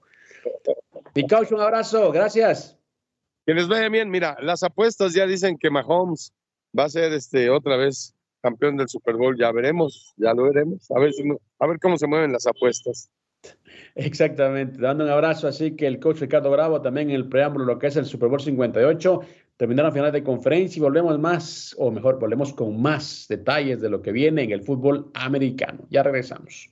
[1.16, 2.80] Mi coach, un abrazo, gracias.
[3.46, 6.32] Que les vaya bien, mira, las apuestas ya dicen que Mahomes
[6.78, 10.90] va a ser este otra vez campeón del Super Bowl, ya veremos, ya lo veremos,
[10.92, 11.12] a ver,
[11.60, 13.10] a ver cómo se mueven las apuestas.
[13.96, 17.80] Exactamente, dando un abrazo, así que el coach Ricardo Bravo también en el preámbulo, lo
[17.80, 19.22] que es el Super Bowl 58,
[19.58, 24.02] terminaron final de conferencia y volvemos más, o mejor, volvemos con más detalles de lo
[24.02, 25.86] que viene en el fútbol americano.
[25.90, 26.70] Ya regresamos.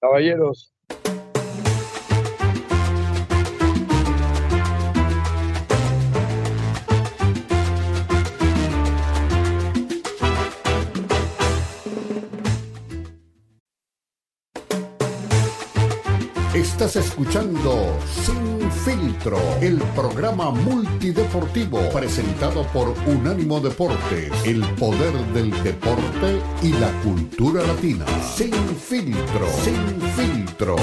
[0.00, 0.72] Caballeros,
[16.80, 26.40] Estás escuchando Sin Filtro, el programa multideportivo presentado por Unánimo Deportes, el poder del deporte
[26.62, 28.06] y la cultura latina.
[28.22, 30.76] Sin Filtro, Sin Filtro.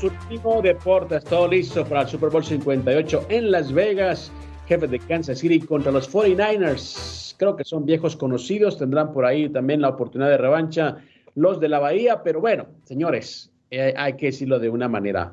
[0.00, 4.32] Su último deportes, todo listo para el Super Bowl 58 en Las Vegas,
[4.66, 7.25] jefe de Kansas City contra los 49ers.
[7.36, 8.78] Creo que son viejos conocidos.
[8.78, 10.98] Tendrán por ahí también la oportunidad de revancha
[11.34, 12.22] los de la Bahía.
[12.22, 15.32] Pero bueno, señores, eh, hay que decirlo de una manera.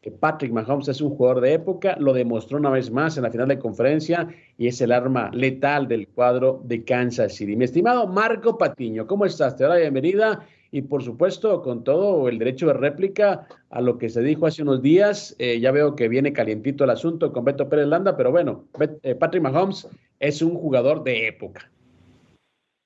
[0.00, 3.30] Que Patrick Mahomes es un jugador de época, lo demostró una vez más en la
[3.30, 7.54] final de conferencia y es el arma letal del cuadro de Kansas City.
[7.54, 9.56] Mi estimado Marco Patiño, ¿cómo estás?
[9.56, 13.98] Te doy la bienvenida y por supuesto con todo el derecho de réplica a lo
[13.98, 15.34] que se dijo hace unos días.
[15.38, 18.66] Eh, ya veo que viene calientito el asunto con Beto Pérez Landa, pero bueno,
[19.02, 21.70] eh, Patrick Mahomes es un jugador de época.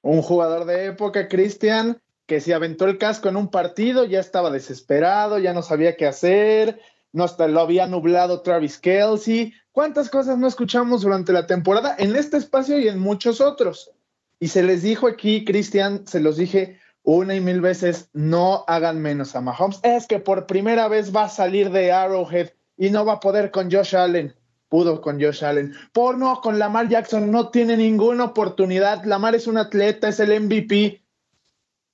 [0.02, 4.50] Un jugador de época, Cristian, que se aventó el casco en un partido, ya estaba
[4.50, 6.80] desesperado, ya no sabía qué hacer,
[7.12, 9.52] no lo había nublado Travis Kelsey.
[9.72, 13.92] ¿Cuántas cosas no escuchamos durante la temporada en este espacio y en muchos otros?
[14.40, 19.00] Y se les dijo aquí, Cristian, se los dije, una y mil veces, no hagan
[19.00, 19.78] menos a Mahomes.
[19.82, 23.50] Es que por primera vez va a salir de Arrowhead y no va a poder
[23.50, 24.34] con Josh Allen.
[24.68, 25.74] Pudo con Josh Allen.
[25.92, 29.04] Por no, con Lamar Jackson no tiene ninguna oportunidad.
[29.04, 31.04] Lamar es un atleta, es el MVP.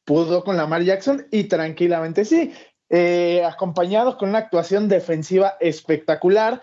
[0.04, 2.54] Pudo con Lamar Jackson y tranquilamente sí.
[2.88, 6.62] Eh, acompañado con una actuación defensiva espectacular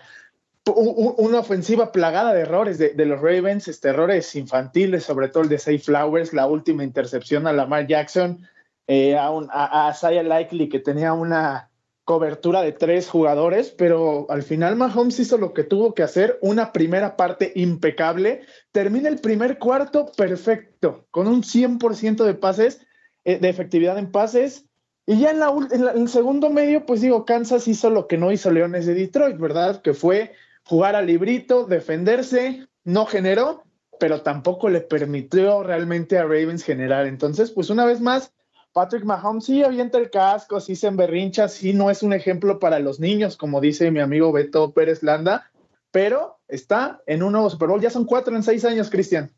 [0.76, 5.60] una ofensiva plagada de errores de, los Ravens, este, errores infantiles, sobre todo el de
[5.60, 8.48] Safe Flowers, la última intercepción a Lamar Jackson,
[8.88, 11.70] eh, a, a, a Likely que tenía una
[12.08, 16.72] cobertura de tres jugadores, pero al final Mahomes hizo lo que tuvo que hacer, una
[16.72, 22.80] primera parte impecable, termina el primer cuarto perfecto, con un 100% de pases,
[23.26, 24.68] eh, de efectividad en pases,
[25.06, 28.32] y ya en, la, en, el segundo medio, pues digo, Kansas hizo lo que no
[28.32, 29.82] hizo Leones de Detroit, ¿verdad?
[29.82, 30.34] Que fue
[30.68, 33.64] jugar al librito, defenderse, no generó,
[34.00, 37.08] pero tampoco le permitió realmente a Ravens generar.
[37.08, 38.34] Entonces, pues una vez más,
[38.74, 42.80] Patrick Mahomes sí avienta el casco, sí se emberrincha, sí no es un ejemplo para
[42.80, 45.50] los niños, como dice mi amigo Beto Pérez Landa,
[45.92, 47.82] pero está en un nuevo Super Bowl.
[47.82, 49.32] Ya son cuatro en seis años, Cristian.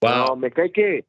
[0.00, 1.04] Wow, me cae que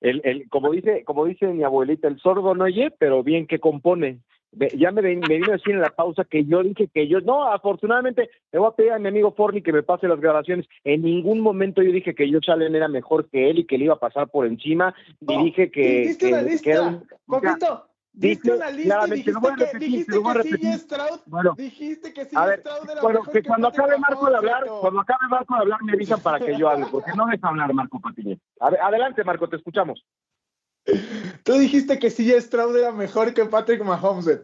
[0.00, 3.58] el, el, como dice, como dice mi abuelita, el sordo no oye, pero bien que
[3.58, 4.20] compone
[4.52, 7.44] ya me, me vino a decir en la pausa que yo dije que yo, no,
[7.44, 10.66] afortunadamente le voy a pedir a mi amigo Forni que me pase las grabaciones.
[10.84, 13.84] En ningún momento yo dije que yo Allen era mejor que él y que le
[13.84, 14.94] iba a pasar por encima.
[15.20, 16.00] y dije que.
[16.00, 17.86] Dijiste una lista, Poquito.
[18.12, 22.62] Diste una lista y dijiste que, dijiste que Stroud, bueno, dijiste que a ver,
[23.00, 26.40] bueno, que cuando acabe Marco de hablar, cuando acabe Marco de hablar me avisan para
[26.40, 28.40] que yo hable, porque no deja hablar Marco Patiñez.
[28.58, 30.04] Adelante, Marco, te escuchamos.
[31.44, 34.42] Tú dijiste que CJ Stroud era mejor que Patrick Mahomes,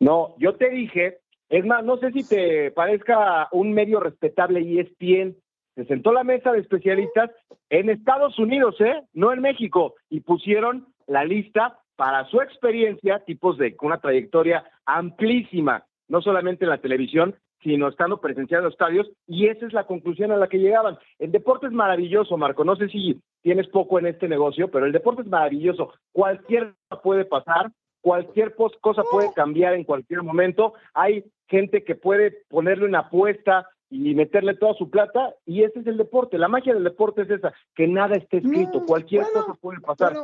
[0.00, 4.78] No, yo te dije, es más, no sé si te parezca un medio respetable y
[4.78, 5.36] es ESPN.
[5.74, 7.30] Se sentó la mesa de especialistas
[7.70, 9.02] en Estados Unidos, ¿eh?
[9.14, 15.86] No en México, y pusieron la lista para su experiencia, tipos de una trayectoria amplísima,
[16.08, 19.84] no solamente en la televisión, sino estando presenciado en los estadios, y esa es la
[19.84, 20.98] conclusión a la que llegaban.
[21.18, 22.64] El deporte es maravilloso, Marco.
[22.64, 25.92] No sé si tienes poco en este negocio, pero el deporte es maravilloso.
[26.12, 27.70] Cualquier cosa puede pasar,
[28.00, 30.74] cualquier cosa puede cambiar en cualquier momento.
[30.94, 35.86] Hay gente que puede ponerle una apuesta y meterle toda su plata, y ese es
[35.86, 36.38] el deporte.
[36.38, 40.14] La magia del deporte es esa, que nada esté escrito, mm, cualquier cosa puede pasar.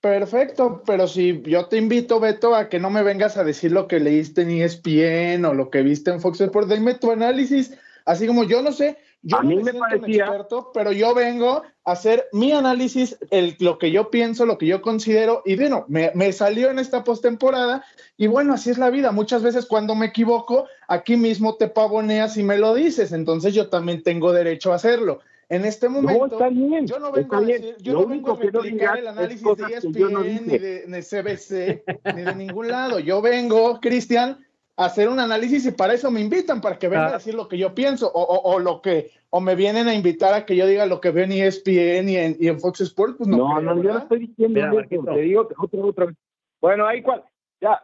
[0.00, 3.88] Perfecto, pero si yo te invito, Beto, a que no me vengas a decir lo
[3.88, 7.72] que leíste en ESPN o lo que viste en Fox Sports, dime tu análisis,
[8.04, 10.26] así como yo no sé, yo no me, parecía...
[10.26, 14.66] experto, pero yo vengo a hacer mi análisis, el, lo que yo pienso, lo que
[14.66, 17.84] yo considero, y bueno, me, me salió en esta postemporada,
[18.16, 19.10] y bueno, así es la vida.
[19.10, 23.68] Muchas veces cuando me equivoco, aquí mismo te pavoneas y me lo dices, entonces yo
[23.68, 25.20] también tengo derecho a hacerlo.
[25.48, 26.38] En este momento,
[26.84, 30.58] yo no vengo a decir, yo no vengo a replicar el análisis de ESPN, ni
[30.58, 31.84] de, CBC,
[32.16, 32.98] ni de ningún lado.
[32.98, 34.44] Yo vengo, Cristian,
[34.76, 37.46] a hacer un análisis y para eso me invitan, para que venga a decir lo
[37.46, 40.66] que yo pienso, o, o, lo que, o me vienen a invitar a que yo
[40.66, 43.36] diga lo que veo en ESPN y en, y en Fox Sports, pues no.
[43.36, 46.16] No, no, yo no estoy diciendo te digo otra, otra vez.
[46.60, 47.22] Bueno, ahí cual,
[47.60, 47.82] ya,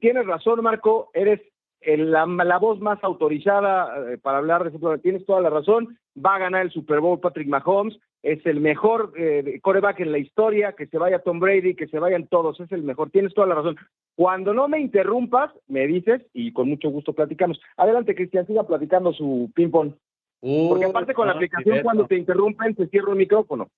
[0.00, 1.40] tienes razón, Marco, eres
[1.82, 5.00] la, la, voz más autorizada eh, para hablar de fútbol.
[5.00, 5.98] Tienes toda la razón.
[6.16, 7.98] Va a ganar el Super Bowl Patrick Mahomes.
[8.22, 10.72] Es el mejor eh, coreback en la historia.
[10.72, 12.60] Que se vaya Tom Brady, que se vayan todos.
[12.60, 13.10] Es el mejor.
[13.10, 13.76] Tienes toda la razón.
[14.14, 17.60] Cuando no me interrumpas, me dices y con mucho gusto platicamos.
[17.76, 19.92] Adelante, Cristian, siga platicando su ping-pong.
[20.40, 23.68] Porque aparte con la aplicación, cuando te interrumpen, se cierra el micrófono.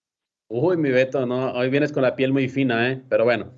[0.49, 3.03] Uy, mi Beto, no, hoy vienes con la piel muy fina, ¿eh?
[3.09, 3.53] Pero bueno.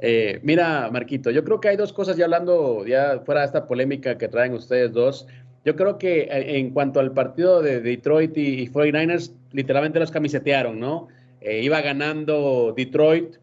[0.00, 3.66] Eh, mira, Marquito, yo creo que hay dos cosas ya hablando, ya fuera de esta
[3.66, 5.26] polémica que traen ustedes dos.
[5.64, 10.10] Yo creo que eh, en cuanto al partido de Detroit y, y 49ers, literalmente los
[10.10, 11.08] camisetearon, ¿no?
[11.40, 13.36] Eh, iba ganando Detroit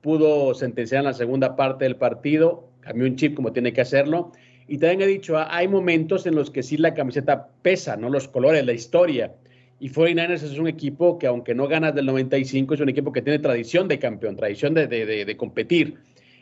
[0.00, 4.32] pudo sentenciar en la segunda parte del partido, cambió un chip como tiene que hacerlo.
[4.66, 8.10] Y también he dicho, hay momentos en los que sí la camiseta pesa, ¿no?
[8.10, 9.34] Los colores, la historia.
[9.80, 13.22] Y 49ers es un equipo que, aunque no ganas del 95, es un equipo que
[13.22, 15.98] tiene tradición de campeón, tradición de, de, de, competir.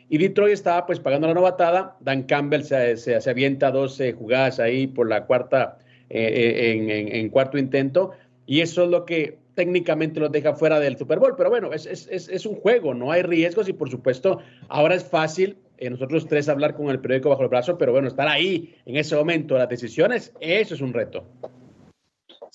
[0.09, 1.97] Y Detroit estaba pues pagando la novatada.
[1.99, 5.77] Dan Campbell se, se, se avienta 12 jugadas ahí por la cuarta,
[6.09, 8.11] eh, eh, en, en, en, cuarto intento.
[8.45, 11.35] Y eso es lo que técnicamente los deja fuera del Super Bowl.
[11.37, 15.03] Pero bueno, es, es, es un juego, no hay riesgos y por supuesto ahora es
[15.03, 18.75] fácil eh, nosotros tres hablar con el periódico bajo el brazo, pero bueno, estar ahí
[18.85, 21.23] en ese momento, las decisiones, eso es un reto.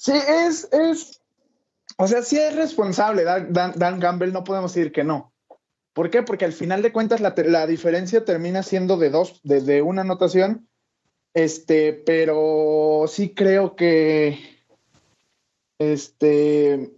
[0.02, 1.22] Sí, es, es,
[1.96, 5.32] o sea, sí es responsable Dan, Dan, Gamble, no podemos decir que no.
[5.92, 6.24] ¿Por qué?
[6.24, 10.00] Porque al final de cuentas la, la diferencia termina siendo de dos, de, de, una
[10.00, 10.68] anotación,
[11.34, 14.40] este, pero sí creo que,
[15.78, 16.90] este,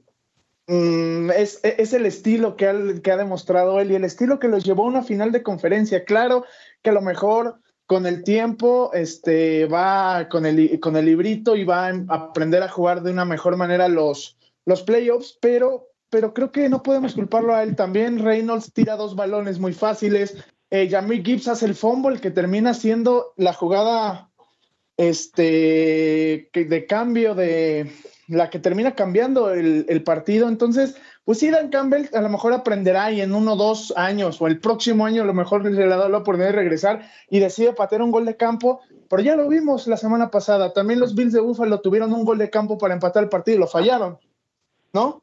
[0.67, 4.49] Mm, es, es, el estilo que ha, que ha, demostrado él y el estilo que
[4.49, 6.05] los llevó a una final de conferencia.
[6.05, 6.47] Claro
[6.83, 11.65] que a lo mejor con el tiempo este, va con el, con el librito y
[11.65, 16.51] va a aprender a jugar de una mejor manera los, los playoffs, pero, pero creo
[16.51, 18.25] que no podemos culparlo a él también.
[18.25, 20.37] Reynolds tira dos balones muy fáciles.
[20.71, 24.31] Eh, Jamie Gibbs hace el fumble que termina siendo la jugada
[24.97, 27.93] este, de cambio de,
[28.29, 30.49] la que termina cambiando el, el, partido.
[30.49, 34.41] Entonces, pues sí, Dan Campbell a lo mejor aprenderá y en uno o dos años
[34.43, 37.73] o el próximo año a lo mejor le da la oportunidad de regresar y decide
[37.73, 38.81] patear un gol de campo.
[39.09, 40.73] Pero ya lo vimos la semana pasada.
[40.73, 43.61] También los Bills de Buffalo tuvieron un gol de campo para empatar el partido y
[43.61, 44.19] lo fallaron,
[44.93, 45.23] ¿no?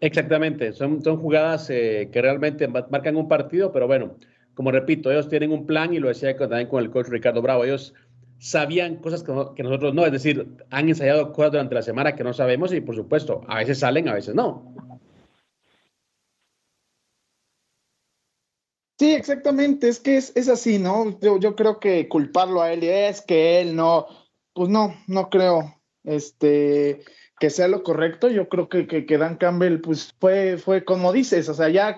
[0.00, 4.16] Exactamente, son, son jugadas eh, que realmente marcan un partido, pero bueno,
[4.54, 7.64] como repito, ellos tienen un plan y lo decía también con el coach Ricardo Bravo,
[7.64, 7.94] ellos
[8.42, 12.16] sabían cosas que, no, que, nosotros no, es decir, han ensayado cosas durante la semana
[12.16, 14.74] que no sabemos y por supuesto, a veces salen, a veces no.
[18.98, 21.18] Sí, exactamente, es que es, es así, ¿no?
[21.20, 24.06] Yo, yo, creo que culparlo a él es que él no,
[24.52, 27.04] pues no, no creo este,
[27.38, 31.12] que sea lo correcto, yo creo que, que, que Dan Campbell pues fue, fue como
[31.12, 31.94] dices, o sea, ya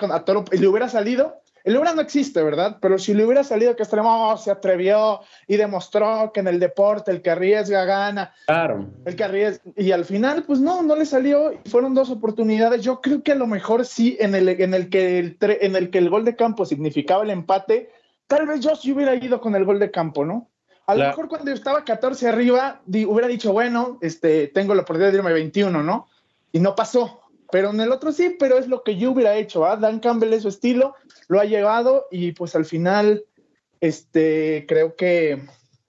[0.53, 2.77] le hubiera salido, el Lebron no existe, ¿verdad?
[2.81, 7.11] Pero si le hubiera salido que extremo se atrevió y demostró que en el deporte
[7.11, 8.35] el que arriesga gana.
[8.47, 8.91] Claro.
[9.07, 9.63] El que arriesga.
[9.75, 11.53] Y al final, pues no, no le salió.
[11.65, 12.83] Fueron dos oportunidades.
[12.83, 15.91] Yo creo que a lo mejor sí, en el, en el, que, el, en el
[15.91, 17.91] que el gol de campo significaba el empate,
[18.27, 20.51] tal vez yo sí hubiera ido con el gol de campo, ¿no?
[20.87, 24.83] A lo mejor cuando yo estaba 14 arriba, di, hubiera dicho, bueno, este, tengo la
[24.83, 26.09] oportunidad de irme 21, ¿no?
[26.53, 27.23] Y no pasó.
[27.55, 29.65] Pero en el otro sí, pero es lo que yo hubiera hecho.
[29.65, 29.77] ¿ah?
[29.77, 30.97] Dan Campbell es su estilo,
[31.29, 33.27] lo ha llevado y pues al final,
[33.81, 35.41] este, creo que,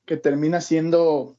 [0.05, 1.37] que termina siendo,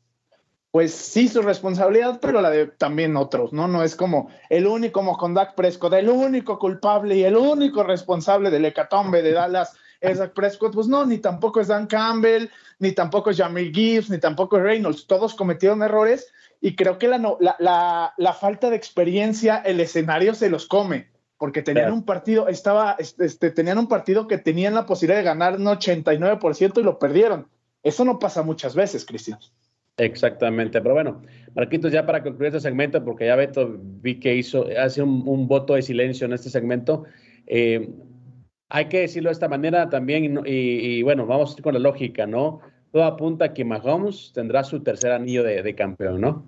[0.72, 3.68] pues sí, su responsabilidad, pero la de también otros, ¿no?
[3.68, 7.84] No es como el único, como con Dak Prescott, el único culpable y el único
[7.84, 10.74] responsable del hecatombe de Dallas es Dak Prescott.
[10.74, 14.64] Pues no, ni tampoco es Dan Campbell, ni tampoco es Jamie Gibbs, ni tampoco es
[14.64, 15.06] Reynolds.
[15.06, 20.34] Todos cometieron errores y creo que la, la, la, la, falta de experiencia, el escenario
[20.34, 24.86] se los come, porque tenían un partido, estaba, este, tenían un partido que tenían la
[24.86, 27.48] posibilidad de ganar un 89% y lo perdieron.
[27.82, 29.38] Eso no pasa muchas veces, Cristian.
[29.98, 31.22] Exactamente, pero bueno,
[31.54, 35.48] Marquitos, ya para concluir este segmento, porque ya Beto vi que hizo, hace un, un
[35.48, 37.04] voto de silencio en este segmento,
[37.46, 37.88] eh,
[38.68, 42.26] hay que decirlo de esta manera también, y, y, y bueno, vamos con la lógica,
[42.26, 42.60] ¿no?
[42.96, 46.46] Todo apunta a que Mahomes tendrá su tercer anillo de, campeón, ¿no?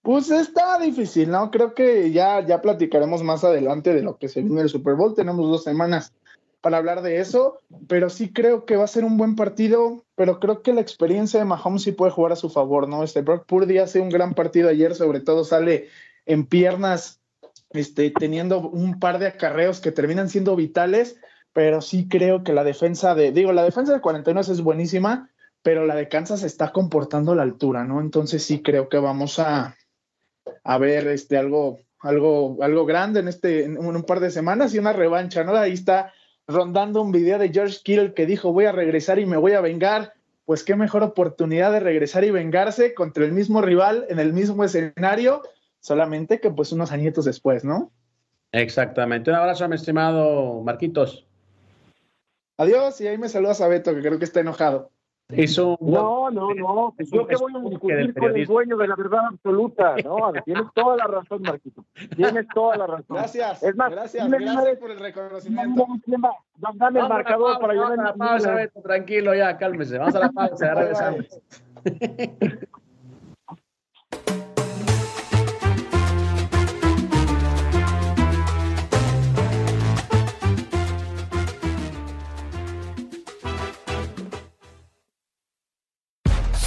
[0.00, 1.50] Pues está difícil, ¿no?
[1.50, 5.14] Creo que ya, ya platicaremos más adelante de lo que se viene el Super Bowl.
[5.14, 6.14] Tenemos dos semanas
[6.62, 10.40] para hablar de eso, pero sí creo que va a ser un buen partido, pero
[10.40, 13.04] creo que la experiencia de Mahomes sí puede jugar a su favor, ¿no?
[13.04, 15.88] Este Brock Purdy hace un gran partido ayer, sobre todo sale
[16.24, 17.20] en piernas,
[17.72, 21.20] este, teniendo un par de acarreos que terminan siendo vitales
[21.58, 25.28] pero sí creo que la defensa de, digo, la defensa de 49 es buenísima,
[25.60, 28.00] pero la de Kansas está comportando a la altura, ¿no?
[28.00, 29.76] Entonces sí creo que vamos a,
[30.62, 34.78] a ver este, algo, algo, algo grande en, este, en un par de semanas y
[34.78, 35.56] una revancha, ¿no?
[35.56, 36.12] Ahí está
[36.46, 39.60] rondando un video de George Kittle que dijo voy a regresar y me voy a
[39.60, 40.12] vengar.
[40.44, 44.62] Pues qué mejor oportunidad de regresar y vengarse contra el mismo rival en el mismo
[44.62, 45.42] escenario,
[45.80, 47.90] solamente que pues unos añitos después, ¿no?
[48.52, 49.28] Exactamente.
[49.28, 51.27] Un abrazo, mi estimado Marquitos.
[52.58, 54.90] Adiós, y ahí me saludas a Beto, que creo que está enojado.
[55.28, 56.94] Eso, no, no, no.
[56.98, 59.94] Es Yo que voy a discutir con el dueño de la verdad absoluta.
[60.02, 61.84] No, tienes toda la razón, Marquito.
[62.16, 63.16] Tienes toda la razón.
[63.16, 63.62] Gracias.
[63.62, 65.86] Es más, gracias, gracias por el reconocimiento.
[66.56, 67.94] Dame el marcador para yo.
[67.94, 69.98] la pausa, Beto, tranquilo, ya, cálmese.
[69.98, 71.40] Vamos a la pausa, ya regresamos.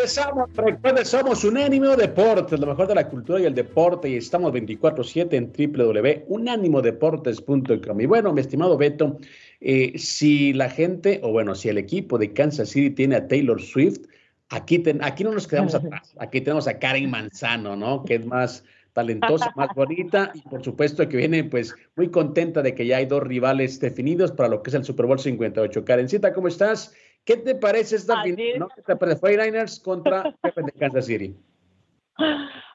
[0.00, 4.50] Regresamos, recuerden, somos Unánimo Deportes, lo mejor de la cultura y el deporte, y estamos
[4.50, 8.00] 24-7 en www.unánimodeportes.com.
[8.00, 9.18] Y bueno, mi estimado Beto,
[9.60, 13.60] eh, si la gente, o bueno, si el equipo de Kansas City tiene a Taylor
[13.60, 14.06] Swift,
[14.48, 18.02] aquí, aquí no nos quedamos atrás, aquí tenemos a Karen Manzano, ¿no?
[18.02, 22.74] Que es más talentosa, más bonita y por supuesto que viene pues muy contenta de
[22.74, 25.84] que ya hay dos rivales definidos para lo que es el Super Bowl 58.
[25.84, 26.94] Karencita, ¿cómo estás?
[27.24, 28.58] ¿Qué te parece esta final?
[28.58, 28.68] ¿no?
[28.68, 31.36] ¿Qué te parece 49ers contra de Kansas City?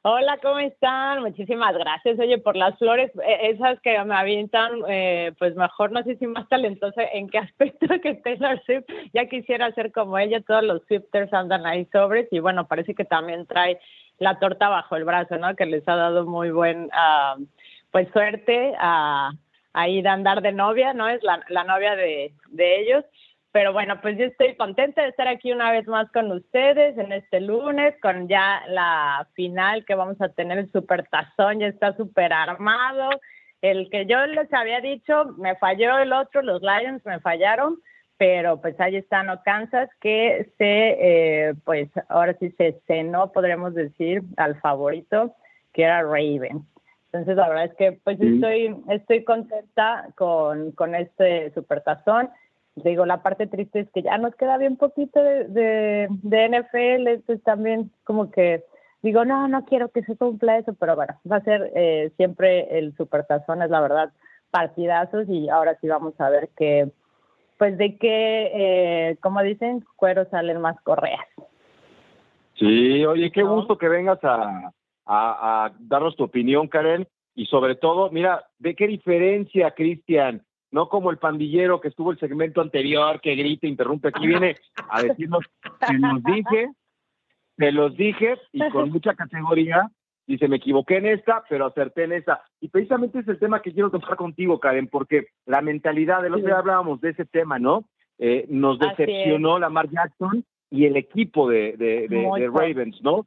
[0.07, 1.21] Hola, ¿cómo están?
[1.21, 6.03] Muchísimas gracias, oye, por las flores, e, esas que me avientan, eh, pues mejor, no
[6.03, 10.41] sé si más talentosa, en qué aspecto que Taylor Swift, ya quisiera ser como ella,
[10.41, 13.79] todos los Swifters andan ahí sobres, y bueno, parece que también trae
[14.19, 15.55] la torta bajo el brazo, ¿no?
[15.55, 17.43] Que les ha dado muy buen, uh,
[17.91, 19.31] pues suerte a,
[19.73, 21.09] a, ir a andar de novia, ¿no?
[21.09, 23.05] Es la, la novia de, de ellos,
[23.55, 27.13] pero bueno, pues yo estoy contenta de estar aquí una vez más con ustedes en
[27.13, 31.95] este lunes, con ya la final que vamos a tener, el super tazón, ya está
[31.95, 33.09] súper armado.
[33.61, 37.77] El que yo les había dicho, me falló el otro, los Lions me fallaron,
[38.17, 43.73] pero pues ahí está No Kansas, que se, eh, pues ahora sí se cenó, podremos
[43.73, 45.33] decir, al favorito,
[45.71, 46.65] que era Ravens.
[47.05, 52.29] Entonces la verdad es que pues estoy, estoy contenta con, con este supertazón
[52.75, 57.07] digo, la parte triste es que ya nos queda bien poquito de, de, de NFL,
[57.07, 58.63] entonces también como que
[59.05, 62.77] digo, no, no quiero que se cumpla eso, pero bueno, va a ser eh, siempre
[62.77, 64.11] el supertazón, es la verdad,
[64.49, 66.89] partidazos y ahora sí vamos a ver que,
[67.59, 71.25] pues de qué, eh, como dicen, cuero salen más correas.
[72.55, 74.71] Sí, oye, qué gusto que vengas a,
[75.05, 80.41] a, a darnos tu opinión, Karen, y sobre todo, mira, ve qué diferencia, Cristian,
[80.75, 84.57] no como el pandillero que estuvo el segmento anterior, que grita, interrumpe, aquí viene
[84.89, 85.45] a decirnos,
[85.87, 86.69] se los dije,
[87.55, 89.89] se los dije, y con mucha categoría,
[90.27, 92.43] dice, me equivoqué en esta, pero acerté en esta.
[92.59, 96.43] Y precisamente es el tema que quiero tocar contigo, Karen, porque la mentalidad, de lo
[96.43, 97.85] que hablábamos de ese tema, ¿no?
[98.19, 103.25] Eh, nos decepcionó Lamar Jackson y el equipo de, de, Ravens, ¿no?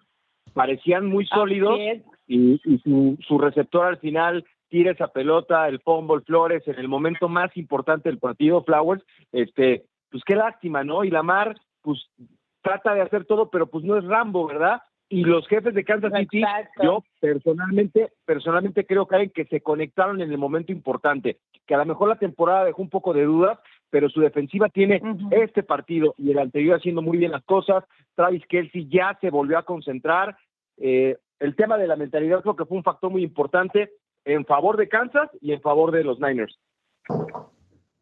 [0.52, 1.80] Parecían muy sólidos
[2.28, 6.88] y, y su, su receptor al final tira esa pelota, el fumble Flores en el
[6.88, 9.02] momento más importante del partido, Flowers,
[9.32, 11.04] este, pues qué lástima, ¿no?
[11.04, 11.98] Y Lamar, pues
[12.62, 14.82] trata de hacer todo, pero pues no es Rambo, ¿verdad?
[15.10, 16.42] Y los jefes de Kansas City,
[16.82, 21.86] yo personalmente, personalmente creo, Karen, que se conectaron en el momento importante, que a lo
[21.86, 23.58] mejor la temporada dejó un poco de dudas,
[23.88, 25.00] pero su defensiva tiene
[25.30, 27.84] este partido y el anterior haciendo muy bien las cosas.
[28.14, 30.36] Travis Kelsey ya se volvió a concentrar.
[30.76, 33.90] Eh, el tema de la mentalidad creo que fue un factor muy importante
[34.24, 36.58] en favor de Kansas y en favor de los Niners.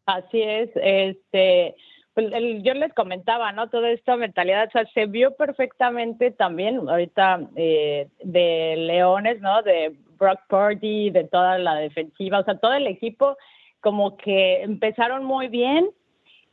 [0.05, 1.75] Así es, este,
[2.13, 2.31] pues
[2.63, 3.69] yo les comentaba, ¿no?
[3.69, 9.61] Toda esta mentalidad, o sea, se vio perfectamente también ahorita eh, de Leones, ¿no?
[9.61, 13.37] De Brock Purdy, de toda la defensiva, o sea, todo el equipo
[13.81, 15.89] como que empezaron muy bien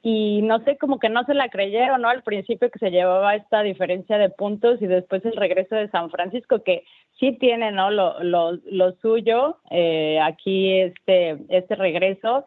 [0.07, 2.11] y no sé, como que no se la creyeron, ¿no?
[2.11, 6.11] Al principio que se llevaba esta diferencia de puntos y después el regreso de San
[6.11, 6.85] Francisco, que
[7.19, 7.91] sí tiene, ¿no?
[7.91, 12.45] Lo, lo, lo suyo, eh, aquí este, este regreso,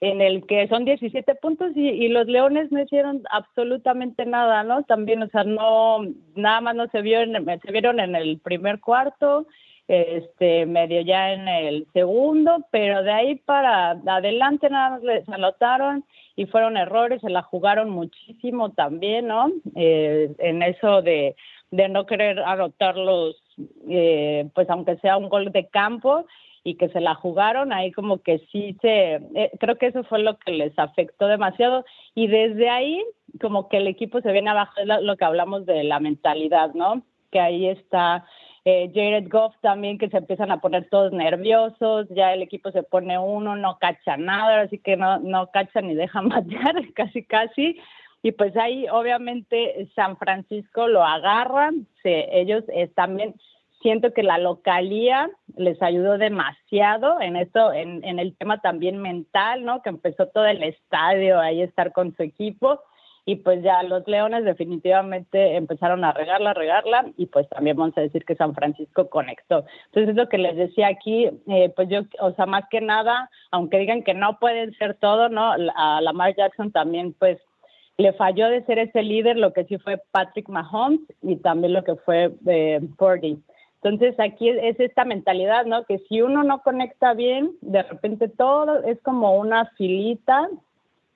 [0.00, 4.84] en el que son 17 puntos y, y, los Leones no hicieron absolutamente nada, ¿no?
[4.84, 5.98] También, o sea, no,
[6.34, 9.46] nada más no se, vio en, se vieron en el primer cuarto,
[9.86, 16.04] este medio ya en el segundo, pero de ahí para adelante nada más les anotaron
[16.36, 19.50] y fueron errores, se la jugaron muchísimo también, ¿no?
[19.76, 21.36] Eh, en eso de,
[21.70, 23.36] de no querer anotarlos,
[23.88, 26.24] eh, pues aunque sea un gol de campo
[26.64, 30.20] y que se la jugaron, ahí como que sí se, eh, creo que eso fue
[30.20, 33.04] lo que les afectó demasiado y desde ahí
[33.40, 37.02] como que el equipo se viene abajo, es lo que hablamos de la mentalidad, ¿no?
[37.30, 38.24] Que ahí está
[38.64, 42.82] eh, Jared Goff también que se empiezan a poner todos nerviosos, ya el equipo se
[42.82, 47.78] pone uno, no cacha nada, así que no, no cacha ni deja matar, casi casi.
[48.22, 53.34] Y pues ahí obviamente San Francisco lo agarran, ellos también
[53.82, 59.62] siento que la localía les ayudó demasiado en esto, en, en, el tema también mental,
[59.66, 59.82] ¿no?
[59.82, 62.80] Que empezó todo el estadio ahí estar con su equipo
[63.26, 68.02] y pues ya los Leones definitivamente empezaron a regarla, regarla y pues también vamos a
[68.02, 69.64] decir que San Francisco conectó.
[69.86, 73.30] Entonces es lo que les decía aquí, eh, pues yo, o sea, más que nada,
[73.50, 75.52] aunque digan que no pueden ser todo, ¿no?
[75.74, 77.38] A Lamar Jackson también pues
[77.96, 81.84] le falló de ser ese líder, lo que sí fue Patrick Mahomes y también lo
[81.84, 83.38] que fue eh, Purdy.
[83.82, 85.84] Entonces aquí es esta mentalidad, ¿no?
[85.84, 90.48] Que si uno no conecta bien, de repente todo es como una filita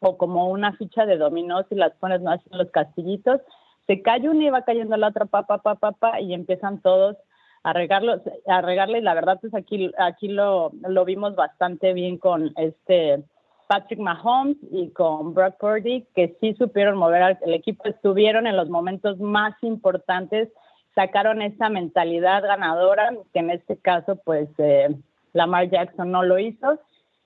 [0.00, 3.40] o como una ficha de dominó, si las pones no así en los castillitos,
[3.86, 7.16] se cae una y va cayendo la otra, pa, pa, pa, pa, y empiezan todos
[7.62, 12.52] a regarlo, a regarle, la verdad, pues aquí, aquí lo, lo vimos bastante bien con
[12.56, 13.24] este
[13.66, 18.56] Patrick Mahomes y con Brock Purdy, que sí supieron mover al el equipo, estuvieron en
[18.56, 20.48] los momentos más importantes,
[20.94, 24.88] sacaron esa mentalidad ganadora, que en este caso, pues, eh,
[25.32, 26.78] Lamar Jackson no lo hizo,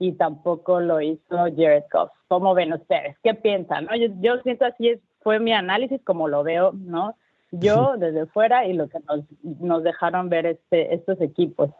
[0.02, 2.10] y tampoco lo hizo Jared Goff.
[2.26, 3.16] ¿Cómo ven ustedes?
[3.22, 3.86] ¿Qué piensan?
[4.00, 7.14] Yo, yo siento así es, fue mi análisis como lo veo, ¿no?
[7.52, 9.20] Yo desde fuera y lo que nos,
[9.60, 11.70] nos dejaron ver este, estos equipos.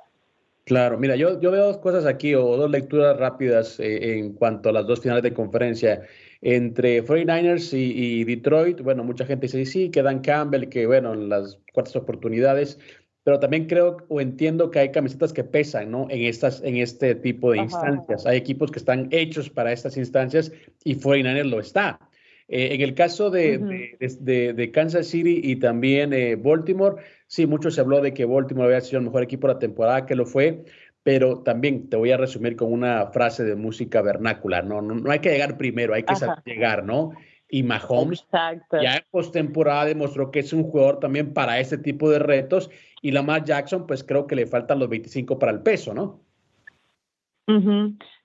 [0.65, 4.69] Claro, mira, yo, yo veo dos cosas aquí o dos lecturas rápidas eh, en cuanto
[4.69, 6.03] a las dos finales de conferencia
[6.43, 8.83] entre 49ers y, y, Detroit.
[8.83, 12.79] Bueno, mucha gente dice, sí, que Dan Campbell, que bueno, en las cuartas oportunidades
[13.25, 16.07] pero también creo o entiendo que hay camisetas que pesan, ¿no?
[16.11, 18.27] En, estas, en este tipo de instancias.
[18.27, 20.53] Hay equipos que están hechos para estas instancias
[20.85, 22.01] y 49 lo está.
[22.49, 27.81] Eh, en el caso de, de, Kansas City y también eh, Baltimore, sí, mucho se
[27.81, 30.65] habló de que Baltimore había sido el mejor equipo de la temporada, que lo fue,
[31.03, 34.83] pero también te voy a resumir con una frase de música vernácula, ¿no?
[34.83, 37.13] No, hay que llegar primero, hay que saber llegar, ¿no?
[37.55, 42.19] Y Mahomes ya en postemporada demostró que es un jugador también para este tipo de
[42.19, 42.71] retos
[43.03, 46.21] y Lamar Jackson, pues creo que le faltan los 25 para el peso, ¿no?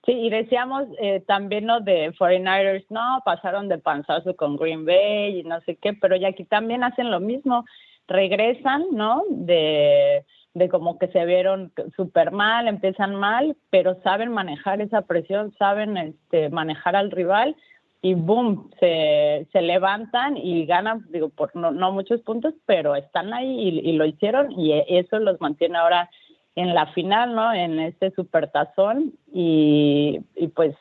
[0.06, 5.42] Sí, y decíamos eh, también lo de 49ers, no, pasaron de panzazo con Green Bay
[5.42, 7.66] y no sé qué, pero ya aquí también hacen lo mismo,
[8.08, 9.24] regresan, ¿no?
[9.30, 10.24] De,
[10.54, 15.98] de como que se vieron súper mal, empiezan mal, pero saben manejar esa presión, saben
[15.98, 17.58] este, manejar al rival
[18.02, 23.34] y boom, se, se levantan y ganan, digo, por no, no muchos puntos, pero están
[23.34, 26.10] ahí y, lo hicieron y eso los mantiene ahora
[26.56, 27.54] en la final, ¿no?
[27.54, 30.76] En este supertazón y, y pues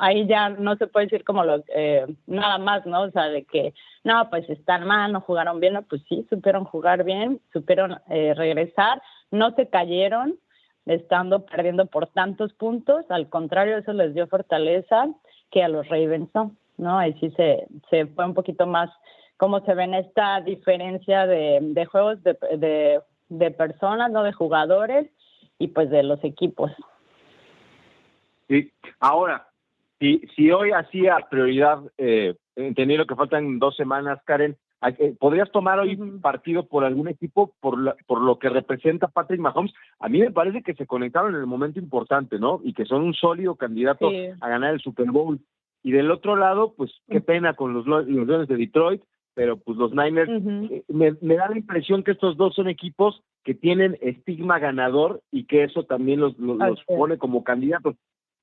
[0.00, 3.02] ahí ya no se puede decir como lo, eh, nada más, ¿no?
[3.02, 6.64] O sea, de que, no, pues están mal, no jugaron bien, no, pues sí, supieron
[6.64, 10.38] jugar bien, supieron eh, regresar, no se cayeron
[10.86, 15.08] estando perdiendo por tantos puntos, al contrario, eso les dio fortaleza
[15.50, 16.30] que a los Ravens
[16.76, 18.90] no, Ahí sí se, se fue un poquito más
[19.36, 24.22] cómo se ven esta diferencia de, de juegos de, de, de, personas, ¿no?
[24.22, 25.10] De jugadores
[25.58, 26.70] y pues de los equipos.
[28.48, 29.48] Sí, ahora,
[29.98, 34.56] si, si hoy hacía prioridad, eh, entendiendo que faltan dos semanas, Karen,
[35.18, 39.72] ¿podrías tomar hoy partido por algún equipo por, por lo que representa Patrick Mahomes?
[40.00, 42.60] A mí me parece que se conectaron en el momento importante, ¿no?
[42.62, 44.10] Y que son un sólido candidato
[44.40, 45.40] a ganar el Super Bowl.
[45.82, 49.02] Y del otro lado, pues qué pena con los, los Leones de Detroit,
[49.34, 53.54] pero pues los Niners, eh, me, da la impresión que estos dos son equipos que
[53.54, 57.94] tienen estigma ganador y que eso también los, los, pone como candidatos.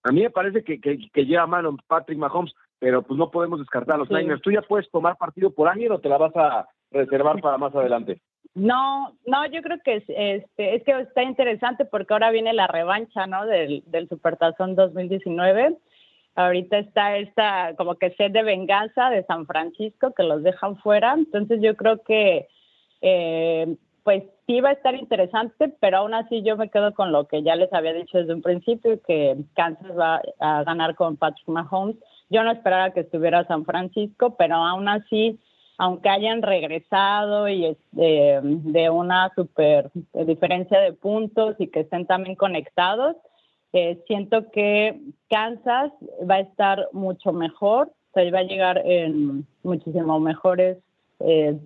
[0.03, 3.59] A mí me parece que, que, que lleva mano Patrick Mahomes, pero pues no podemos
[3.59, 4.41] descartar a los Niners.
[4.41, 7.73] ¿Tú ya puedes tomar partido por alguien o te la vas a reservar para más
[7.75, 8.21] adelante?
[8.53, 12.67] No, no, yo creo que es, este, es que está interesante porque ahora viene la
[12.67, 13.45] revancha, ¿no?
[13.45, 15.77] Del, del Supertazón 2019
[16.35, 21.13] ahorita está esta como que sed de venganza de San Francisco que los dejan fuera.
[21.13, 22.47] Entonces yo creo que
[23.01, 27.27] eh, pues sí va a estar interesante, pero aún así yo me quedo con lo
[27.27, 31.47] que ya les había dicho desde un principio, que Kansas va a ganar con Patrick
[31.47, 31.95] Mahomes.
[32.29, 35.39] Yo no esperaba que estuviera San Francisco, pero aún así,
[35.77, 42.35] aunque hayan regresado y este, de una super diferencia de puntos y que estén también
[42.35, 43.15] conectados,
[43.73, 44.99] eh, siento que
[45.29, 45.91] Kansas
[46.29, 50.77] va a estar mucho mejor, o sea, va a llegar en muchísimo mejores
[51.19, 51.59] eh,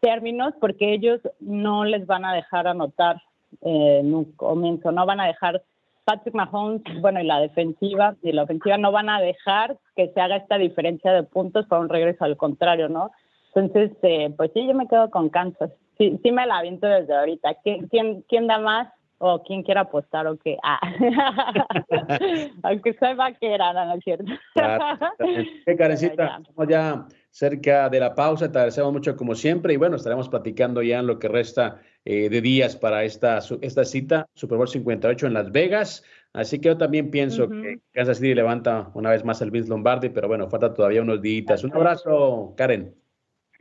[0.00, 3.20] términos porque ellos no les van a dejar anotar
[3.62, 5.62] en un comienzo, no van a dejar
[6.10, 10.20] Patrick Mahomes, bueno, y la defensiva y la ofensiva no van a dejar que se
[10.20, 13.12] haga esta diferencia de puntos para un regreso al contrario, ¿no?
[13.54, 15.70] Entonces, eh, pues sí, yo me quedo con Kansas.
[15.98, 17.54] Sí, sí me la aviento desde ahorita.
[17.62, 18.92] ¿Quién, quién, quién da más?
[19.22, 20.56] O quien quiera apostar o qué.
[20.62, 20.80] Ah.
[22.62, 24.24] Aunque soy vaquera, no, es cierto.
[25.76, 28.50] Karencita, estamos ya cerca de la pausa.
[28.50, 32.30] Te agradecemos mucho como siempre y bueno, estaremos platicando ya en lo que resta eh,
[32.30, 36.02] de días para esta, esta cita, Super Bowl 58 en Las Vegas.
[36.32, 40.08] Así que yo también pienso que Kansas City levanta una vez más el Vince Lombardi,
[40.08, 41.62] pero bueno, falta todavía unos días.
[41.62, 42.94] Un abrazo, Karen.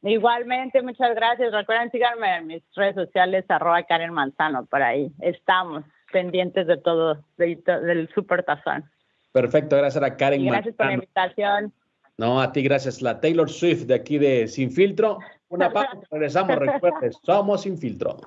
[0.03, 1.51] Igualmente, muchas gracias.
[1.51, 5.11] Recuerden, síganme en mis redes sociales, arroba Karen Manzano, por ahí.
[5.21, 8.89] Estamos pendientes de todo, del Super Tazón.
[9.31, 11.73] Perfecto, gracias a Karen Gracias por la invitación.
[12.17, 13.01] No, a ti gracias.
[13.01, 15.19] La Taylor Swift de aquí de Sin Filtro.
[15.49, 18.17] Una pausa, regresamos, recuerden, somos Sin Filtro.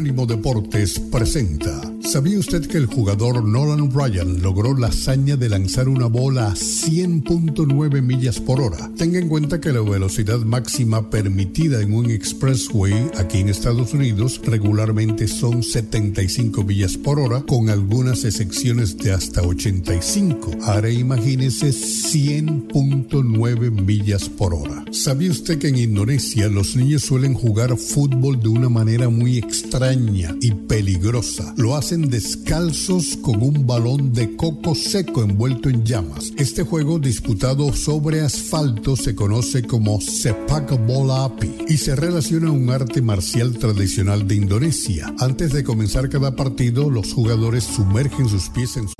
[0.00, 5.88] Unánimo Deportes presenta ¿Sabía usted que el jugador Nolan Ryan logró la hazaña de lanzar
[5.88, 8.90] una bola a 100.9 millas por hora?
[8.96, 14.40] Tenga en cuenta que la velocidad máxima permitida en un expressway aquí en Estados Unidos
[14.44, 20.50] regularmente son 75 millas por hora, con algunas excepciones de hasta 85.
[20.62, 24.84] Ahora imagínese 100.9 millas por hora.
[24.90, 30.34] ¿Sabía usted que en Indonesia los niños suelen jugar fútbol de una manera muy extraña
[30.40, 31.54] y peligrosa?
[31.56, 36.32] Lo hacen descalzos con un balón de coco seco envuelto en llamas.
[36.36, 42.52] Este juego disputado sobre asfalto se conoce como sepak bola api y se relaciona a
[42.52, 45.12] un arte marcial tradicional de Indonesia.
[45.18, 48.94] Antes de comenzar cada partido, los jugadores sumergen sus pies en su...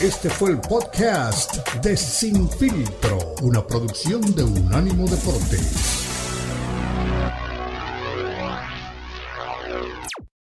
[0.00, 6.11] Este fue el podcast de Sin Filtro, una producción de Unánimo Deportes.